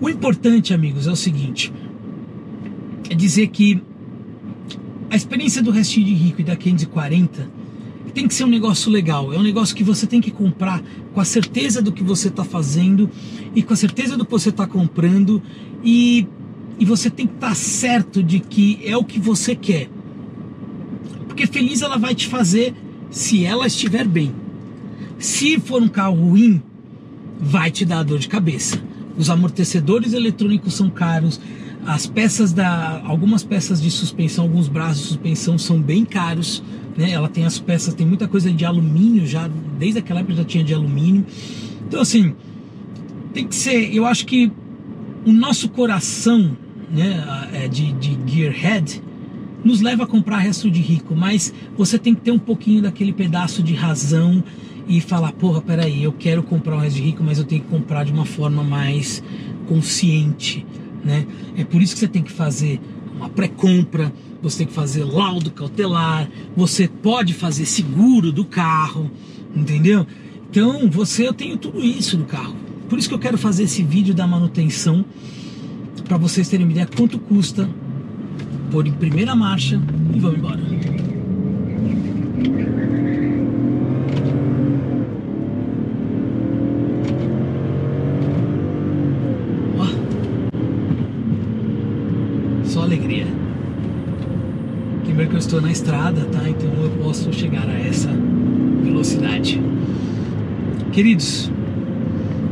O 0.00 0.08
importante, 0.08 0.72
amigos, 0.72 1.06
é 1.06 1.10
o 1.10 1.16
seguinte: 1.16 1.72
é 3.10 3.14
dizer 3.14 3.48
que 3.48 3.82
a 5.10 5.16
experiência 5.16 5.62
do 5.62 5.70
restinho 5.70 6.06
de 6.06 6.14
rico 6.14 6.40
e 6.40 6.44
da 6.44 6.56
540 6.56 7.66
tem 8.16 8.26
que 8.26 8.34
ser 8.34 8.44
um 8.44 8.48
negócio 8.48 8.90
legal. 8.90 9.30
É 9.34 9.38
um 9.38 9.42
negócio 9.42 9.76
que 9.76 9.84
você 9.84 10.06
tem 10.06 10.22
que 10.22 10.30
comprar 10.30 10.82
com 11.12 11.20
a 11.20 11.24
certeza 11.24 11.82
do 11.82 11.92
que 11.92 12.02
você 12.02 12.28
está 12.28 12.42
fazendo 12.42 13.10
e 13.54 13.62
com 13.62 13.74
a 13.74 13.76
certeza 13.76 14.16
do 14.16 14.24
que 14.24 14.30
você 14.30 14.48
está 14.48 14.66
comprando 14.66 15.42
e, 15.84 16.26
e 16.78 16.84
você 16.86 17.10
tem 17.10 17.26
que 17.26 17.34
estar 17.34 17.50
tá 17.50 17.54
certo 17.54 18.22
de 18.22 18.40
que 18.40 18.80
é 18.82 18.96
o 18.96 19.04
que 19.04 19.20
você 19.20 19.54
quer. 19.54 19.90
Porque 21.26 21.46
feliz 21.46 21.82
ela 21.82 21.98
vai 21.98 22.14
te 22.14 22.26
fazer 22.26 22.74
se 23.10 23.44
ela 23.44 23.66
estiver 23.66 24.08
bem. 24.08 24.34
Se 25.18 25.60
for 25.60 25.82
um 25.82 25.88
carro 25.88 26.16
ruim, 26.16 26.62
vai 27.38 27.70
te 27.70 27.84
dar 27.84 28.02
dor 28.02 28.18
de 28.18 28.28
cabeça. 28.28 28.82
Os 29.18 29.28
amortecedores 29.28 30.14
eletrônicos 30.14 30.72
são 30.72 30.88
caros, 30.88 31.38
as 31.86 32.06
peças 32.06 32.52
da 32.52 33.00
algumas 33.04 33.44
peças 33.44 33.80
de 33.80 33.90
suspensão, 33.90 34.44
alguns 34.44 34.68
braços 34.68 35.02
de 35.02 35.08
suspensão 35.08 35.56
são 35.56 35.80
bem 35.80 36.04
caros, 36.04 36.62
né? 36.96 37.10
Ela 37.12 37.28
tem 37.28 37.44
as 37.44 37.58
peças, 37.58 37.94
tem 37.94 38.06
muita 38.06 38.26
coisa 38.26 38.50
de 38.50 38.64
alumínio 38.64 39.26
já, 39.26 39.48
desde 39.78 40.00
aquela 40.00 40.20
época 40.20 40.34
já 40.34 40.44
tinha 40.44 40.64
de 40.64 40.74
alumínio. 40.74 41.24
Então 41.86 42.00
assim, 42.00 42.34
tem 43.32 43.46
que 43.46 43.54
ser, 43.54 43.94
eu 43.94 44.04
acho 44.04 44.26
que 44.26 44.50
o 45.24 45.32
nosso 45.32 45.68
coração, 45.68 46.56
né, 46.90 47.48
é, 47.52 47.68
de, 47.68 47.92
de 47.92 48.18
gearhead 48.26 49.02
nos 49.64 49.80
leva 49.80 50.04
a 50.04 50.06
comprar 50.06 50.38
resto 50.38 50.70
de 50.70 50.80
rico, 50.80 51.14
mas 51.14 51.52
você 51.76 51.98
tem 51.98 52.14
que 52.14 52.20
ter 52.20 52.30
um 52.30 52.38
pouquinho 52.38 52.82
daquele 52.82 53.12
pedaço 53.12 53.62
de 53.62 53.74
razão 53.74 54.42
e 54.88 55.00
falar, 55.00 55.32
porra, 55.32 55.60
peraí, 55.60 56.02
eu 56.04 56.12
quero 56.12 56.42
comprar 56.42 56.76
um 56.76 56.78
resto 56.78 56.96
de 56.96 57.02
rico, 57.02 57.22
mas 57.22 57.38
eu 57.38 57.44
tenho 57.44 57.62
que 57.62 57.68
comprar 57.68 58.04
de 58.04 58.12
uma 58.12 58.24
forma 58.24 58.62
mais 58.62 59.22
consciente, 59.66 60.64
né? 61.04 61.26
É 61.56 61.64
por 61.64 61.82
isso 61.82 61.94
que 61.94 62.00
você 62.00 62.08
tem 62.08 62.22
que 62.22 62.32
fazer 62.32 62.80
uma 63.16 63.28
pré-compra, 63.28 64.12
você 64.42 64.58
tem 64.58 64.66
que 64.66 64.72
fazer 64.72 65.04
laudo 65.04 65.50
cautelar, 65.50 66.28
você 66.56 66.86
pode 66.88 67.32
fazer 67.34 67.66
seguro 67.66 68.30
do 68.30 68.44
carro, 68.44 69.10
entendeu? 69.54 70.06
Então, 70.50 70.88
você 70.90 71.26
eu 71.26 71.32
tenho 71.32 71.56
tudo 71.56 71.80
isso 71.82 72.16
no 72.16 72.24
carro. 72.24 72.54
Por 72.88 72.98
isso 72.98 73.08
que 73.08 73.14
eu 73.14 73.18
quero 73.18 73.36
fazer 73.36 73.64
esse 73.64 73.82
vídeo 73.82 74.14
da 74.14 74.26
manutenção 74.26 75.04
para 76.06 76.16
vocês 76.16 76.48
terem 76.48 76.64
uma 76.64 76.72
ideia 76.72 76.86
quanto 76.86 77.18
custa 77.18 77.68
pôr 78.70 78.86
em 78.86 78.92
primeira 78.92 79.34
marcha 79.34 79.80
e 80.14 80.20
vamos 80.20 80.38
embora. 80.38 80.60
Só 92.64 92.82
alegria. 92.82 93.26
Primeiro 95.04 95.30
que 95.30 95.35
eu 95.35 95.35
estou 95.46 95.60
na 95.60 95.70
estrada, 95.70 96.24
tá? 96.24 96.48
Então 96.48 96.68
eu 96.82 96.90
posso 97.02 97.32
chegar 97.32 97.68
a 97.68 97.78
essa 97.78 98.08
velocidade. 98.82 99.62
Queridos, 100.92 101.50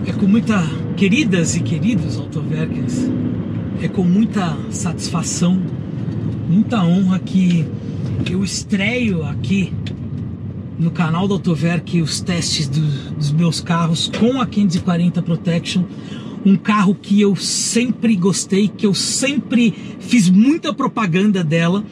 é 0.06 0.12
com 0.12 0.28
muita 0.28 0.62
queridas 0.96 1.56
e 1.56 1.60
queridos 1.60 2.16
autoverkers, 2.16 3.10
é 3.82 3.88
com 3.88 4.04
muita 4.04 4.56
satisfação, 4.70 5.60
muita 6.48 6.84
honra 6.84 7.18
que 7.18 7.66
eu 8.30 8.44
estreio 8.44 9.24
aqui 9.24 9.72
no 10.78 10.92
canal 10.92 11.26
do 11.26 11.34
Autoverk 11.34 12.00
os 12.00 12.20
testes 12.20 12.68
do, 12.68 12.80
dos 13.16 13.32
meus 13.32 13.60
carros 13.60 14.08
com 14.20 14.40
a 14.40 14.46
540 14.46 15.20
Protection, 15.20 15.82
um 16.46 16.56
carro 16.56 16.94
que 16.94 17.20
eu 17.20 17.34
sempre 17.34 18.14
gostei, 18.14 18.68
que 18.68 18.86
eu 18.86 18.94
sempre 18.94 19.74
fiz 19.98 20.30
muita 20.30 20.72
propaganda 20.72 21.42
dela 21.42 21.84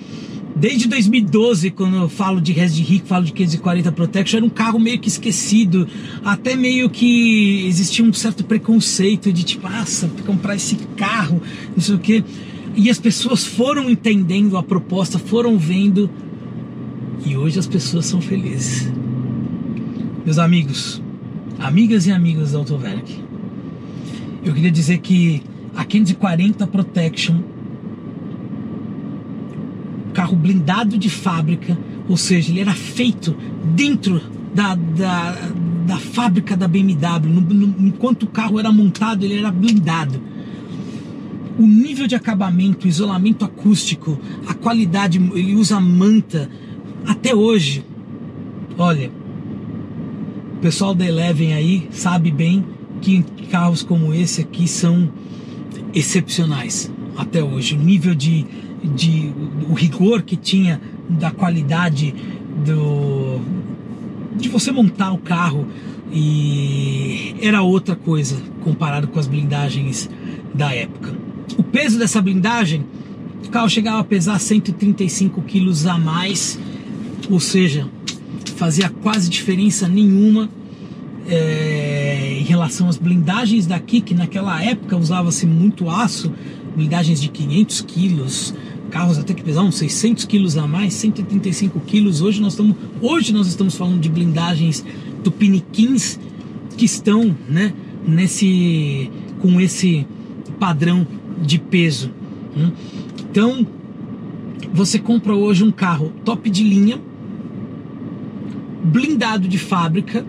Desde 0.55 0.87
2012, 0.87 1.71
quando 1.71 1.97
eu 1.97 2.09
falo 2.09 2.41
de 2.41 2.53
Res 2.53 2.75
de 2.75 2.83
Rico, 2.83 3.07
falo 3.07 3.25
de 3.25 3.33
540 3.33 3.91
Protection, 3.93 4.37
era 4.37 4.47
um 4.47 4.51
carro 4.51 4.79
meio 4.79 4.99
que 4.99 5.09
esquecido, 5.09 5.89
até 6.25 6.55
meio 6.55 6.91
que 6.91 7.67
existia 7.67 8.05
um 8.05 8.13
certo 8.13 8.45
preconceito 8.45 9.33
de 9.33 9.45
tipo, 9.45 9.69
nossa, 9.69 10.09
comprar 10.27 10.55
esse 10.55 10.77
carro, 10.97 11.41
não 11.75 11.83
sei 11.83 11.95
o 11.95 11.99
que. 11.99 12.23
E 12.77 12.91
as 12.91 12.99
pessoas 12.99 13.45
foram 13.45 13.89
entendendo 13.91 14.57
a 14.57 14.63
proposta, 14.63 15.19
foram 15.19 15.59
vendo, 15.59 16.11
e 17.25 17.37
hoje 17.37 17.59
as 17.59 17.67
pessoas 17.67 18.07
são 18.07 18.21
felizes. 18.21 18.93
Meus 20.25 20.39
amigos, 20.39 21.03
amigas 21.59 22.07
e 22.07 22.13
amigos 22.13 22.53
da 22.53 22.59
Autoverk, 22.59 23.21
eu 24.45 24.53
queria 24.53 24.71
dizer 24.71 24.99
que 24.99 25.43
a 25.75 25.85
540 25.85 26.67
Protection 26.67 27.41
carro 30.33 30.37
blindado 30.37 30.99
de 30.99 31.11
fábrica, 31.11 31.79
ou 32.09 32.17
seja, 32.17 32.51
ele 32.51 32.61
era 32.61 32.73
feito 32.73 33.37
dentro 33.75 34.21
da, 34.55 34.75
da, 34.75 35.33
da 35.87 35.99
fábrica 35.99 36.57
da 36.57 36.67
BMW. 36.67 37.29
No, 37.29 37.41
no, 37.41 37.87
enquanto 37.87 38.25
o 38.25 38.27
carro 38.27 38.59
era 38.59 38.73
montado, 38.73 39.25
ele 39.25 39.39
era 39.39 39.51
blindado. 39.51 40.21
O 41.59 41.67
nível 41.67 42.07
de 42.07 42.15
acabamento, 42.15 42.89
isolamento 42.89 43.45
acústico, 43.45 44.19
a 44.47 44.55
qualidade, 44.55 45.19
ele 45.35 45.55
usa 45.55 45.79
manta. 45.79 46.49
Até 47.07 47.35
hoje, 47.35 47.85
olha, 48.79 49.11
o 50.55 50.59
pessoal 50.61 50.95
da 50.95 51.07
Eleven 51.07 51.53
aí 51.53 51.89
sabe 51.91 52.31
bem 52.31 52.65
que 53.01 53.23
carros 53.51 53.83
como 53.83 54.15
esse 54.15 54.41
aqui 54.41 54.67
são 54.67 55.11
excepcionais 55.93 56.91
até 57.17 57.45
hoje. 57.45 57.75
O 57.75 57.79
nível 57.79 58.15
de 58.15 58.47
de 58.83 59.33
o 59.69 59.75
rigor 59.75 60.23
que 60.23 60.37
tinha 60.37 60.81
da 61.09 61.31
qualidade 61.31 62.15
do 62.65 63.41
de 64.37 64.49
você 64.49 64.73
montar 64.73 65.13
o 65.13 65.19
carro 65.19 65.67
e 66.13 67.35
era 67.41 67.63
outra 67.63 67.95
coisa 67.95 68.37
comparado 68.63 69.09
com 69.09 69.19
as 69.19 69.27
blindagens 69.27 70.09
da 70.55 70.75
época. 70.75 71.15
O 71.57 71.63
peso 71.63 71.99
dessa 71.99 72.21
blindagem, 72.21 72.85
o 73.45 73.49
carro 73.49 73.69
chegava 73.69 74.01
a 74.01 74.05
pesar 74.05 74.39
135 74.39 75.43
quilos 75.43 75.87
a 75.87 75.99
mais, 75.99 76.59
ou 77.31 77.41
seja, 77.41 77.89
fazia 78.57 78.89
quase 78.89 79.29
diferença 79.29 79.89
nenhuma 79.89 80.49
é, 81.29 82.39
em 82.41 82.45
relação 82.45 82.89
às 82.89 82.97
blindagens 82.97 83.67
daqui, 83.67 84.01
que 84.01 84.15
naquela 84.15 84.63
época 84.63 84.97
usava-se 84.97 85.47
muito 85.47 85.89
aço, 85.89 86.33
blindagens 86.75 87.21
de 87.21 87.29
500 87.29 87.81
quilos, 87.83 88.55
carros 88.93 89.19
até 89.19 89.33
que 89.33 89.43
pesavam 89.43 89.73
600 89.73 90.27
quilos 90.27 90.59
a 90.59 90.67
mais, 90.67 90.93
135 90.95 91.81
quilos. 91.81 92.21
Hoje 92.21 92.43
nós 92.43 92.53
estamos, 92.53 92.77
hoje 93.01 93.33
nós 93.33 93.47
estamos 93.47 93.75
falando 93.75 93.99
de 93.99 94.11
blindagens 94.11 94.85
tupiniquins 95.25 96.21
que 96.77 96.85
estão, 96.85 97.35
né, 97.49 97.73
nesse, 98.07 99.11
com 99.41 99.59
esse 99.59 100.07
padrão 100.61 101.07
de 101.41 101.59
peso. 101.59 102.11
Hum? 102.55 102.71
Então, 103.31 103.67
você 104.75 104.99
compra 104.99 105.35
hoje 105.35 105.65
um 105.65 105.73
carro 105.73 106.13
top 106.23 106.51
de 106.51 106.63
linha, 106.63 107.01
blindado 108.85 109.49
de 109.49 109.59
fábrica, 109.59 110.25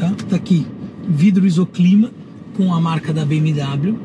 tá? 0.00 0.10
Tá 0.28 0.36
aqui, 0.36 0.66
vidro 1.08 1.46
isoclima 1.46 2.10
com 2.56 2.74
a 2.74 2.80
marca 2.80 3.12
da 3.12 3.24
BMW 3.24 3.96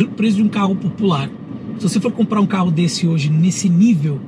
pelo 0.00 0.10
preço 0.12 0.36
de 0.36 0.42
um 0.42 0.48
carro 0.48 0.74
popular. 0.74 1.30
Se 1.78 1.88
você 1.88 2.00
for 2.00 2.10
comprar 2.10 2.40
um 2.40 2.46
carro 2.46 2.70
desse 2.70 3.06
hoje 3.06 3.28
nesse 3.28 3.68
nível, 3.68 4.18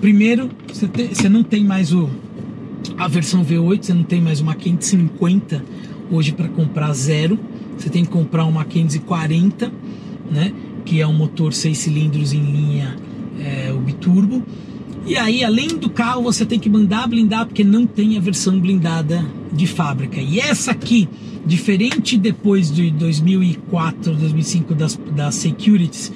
primeiro 0.00 0.50
você, 0.66 0.86
você 0.86 1.28
não 1.28 1.44
tem 1.44 1.64
mais 1.64 1.92
o 1.92 2.10
a 2.98 3.06
versão 3.06 3.44
V8, 3.44 3.84
você 3.84 3.94
não 3.94 4.02
tem 4.02 4.20
mais 4.20 4.40
uma 4.40 4.54
550 4.54 5.64
hoje 6.10 6.32
para 6.32 6.48
comprar 6.48 6.92
zero. 6.92 7.38
Você 7.78 7.88
tem 7.88 8.04
que 8.04 8.10
comprar 8.10 8.44
uma 8.44 8.64
540, 8.64 9.72
né? 10.30 10.52
Que 10.84 11.00
é 11.00 11.06
um 11.06 11.12
motor 11.12 11.52
6 11.52 11.78
cilindros 11.78 12.32
em 12.32 12.42
linha 12.42 12.96
é, 13.38 13.72
o 13.72 13.78
biturbo. 13.78 14.42
E 15.04 15.16
aí, 15.16 15.42
além 15.42 15.68
do 15.68 15.90
carro, 15.90 16.22
você 16.22 16.46
tem 16.46 16.60
que 16.60 16.70
mandar 16.70 17.08
blindar 17.08 17.46
porque 17.46 17.64
não 17.64 17.86
tem 17.86 18.16
a 18.16 18.20
versão 18.20 18.58
blindada 18.60 19.24
de 19.52 19.66
fábrica. 19.66 20.20
E 20.20 20.38
essa 20.38 20.70
aqui, 20.70 21.08
diferente 21.44 22.16
depois 22.16 22.70
de 22.70 22.90
2004, 22.92 24.14
2005 24.14 24.74
das, 24.74 24.96
das 25.14 25.34
Securities, 25.34 26.12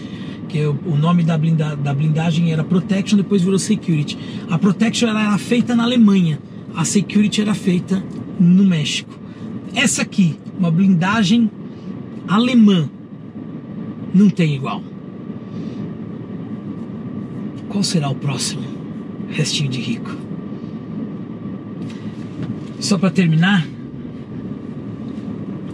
que 0.49 0.65
o, 0.65 0.97
nome 0.97 1.25
da, 1.25 1.37
blinda, 1.37 1.75
da 1.75 1.93
blindagem 1.93 2.53
era 2.53 2.63
Protection, 2.63 3.17
depois 3.17 3.43
virou 3.43 3.59
Security. 3.59 4.17
A 4.49 4.57
Protection 4.57 5.09
era 5.09 5.37
feita 5.37 5.75
na 5.75 5.83
Alemanha, 5.83 6.39
a 6.75 6.85
Security 6.85 7.41
era 7.41 7.55
feita 7.55 8.03
no 8.39 8.65
México. 8.65 9.19
Essa 9.75 10.03
aqui, 10.03 10.39
uma 10.57 10.71
blindagem 10.71 11.51
alemã, 12.29 12.89
não 14.15 14.31
tem 14.31 14.55
igual. 14.55 14.81
Qual 17.69 17.83
será 17.83 18.09
o 18.09 18.15
próximo? 18.15 18.76
Restinho 19.31 19.71
de 19.71 19.81
rico. 19.81 20.11
Só 22.81 22.97
para 22.99 23.11
terminar, 23.11 23.67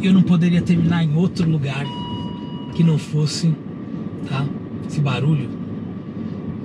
eu 0.03 0.13
não 0.13 0.23
poderia 0.23 0.63
terminar 0.63 1.05
em 1.05 1.15
outro 1.15 1.49
lugar 1.49 1.85
que 2.75 2.83
não 2.83 2.99
fosse, 2.99 3.53
tá? 4.29 4.47
Esse 4.89 5.01
barulho. 5.01 5.49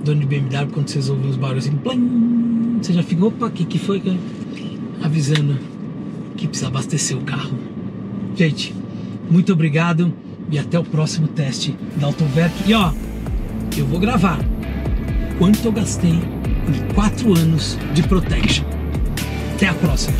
Dono 0.04 0.21
de 0.21 0.26
BMW, 0.26 0.71
quando 0.71 0.88
vocês 0.88 1.10
ouvem 1.10 1.30
os 1.30 1.36
barulhos 1.36 1.67
assim, 1.67 1.76
plim, 1.78 2.80
você 2.82 2.93
já 2.93 3.04
fica, 3.04 3.26
opa, 3.26 3.47
o 3.47 3.52
que, 3.52 3.65
que 3.65 3.78
foi? 3.78 4.02
Avisando 5.04 5.58
que 6.38 6.47
precisa 6.47 6.67
abastecer 6.67 7.17
o 7.17 7.21
carro. 7.21 7.58
Gente, 8.36 8.73
muito 9.30 9.52
obrigado 9.52 10.13
e 10.50 10.58
até 10.58 10.80
o 10.80 10.84
próximo 10.84 11.28
teste 11.28 11.76
da 12.00 12.08
Autoverk. 12.08 12.54
E 12.67 12.73
ó, 12.73 12.93
eu 13.76 13.86
vou 13.86 14.00
gravar 14.00 14.39
quanto 15.38 15.65
eu 15.65 15.71
gastei 15.71 16.37
em 16.75 16.93
quatro 16.93 17.38
anos 17.38 17.77
de 17.93 18.03
protection. 18.03 18.65
Até 19.56 19.67
a 19.67 19.73
próxima! 19.73 20.17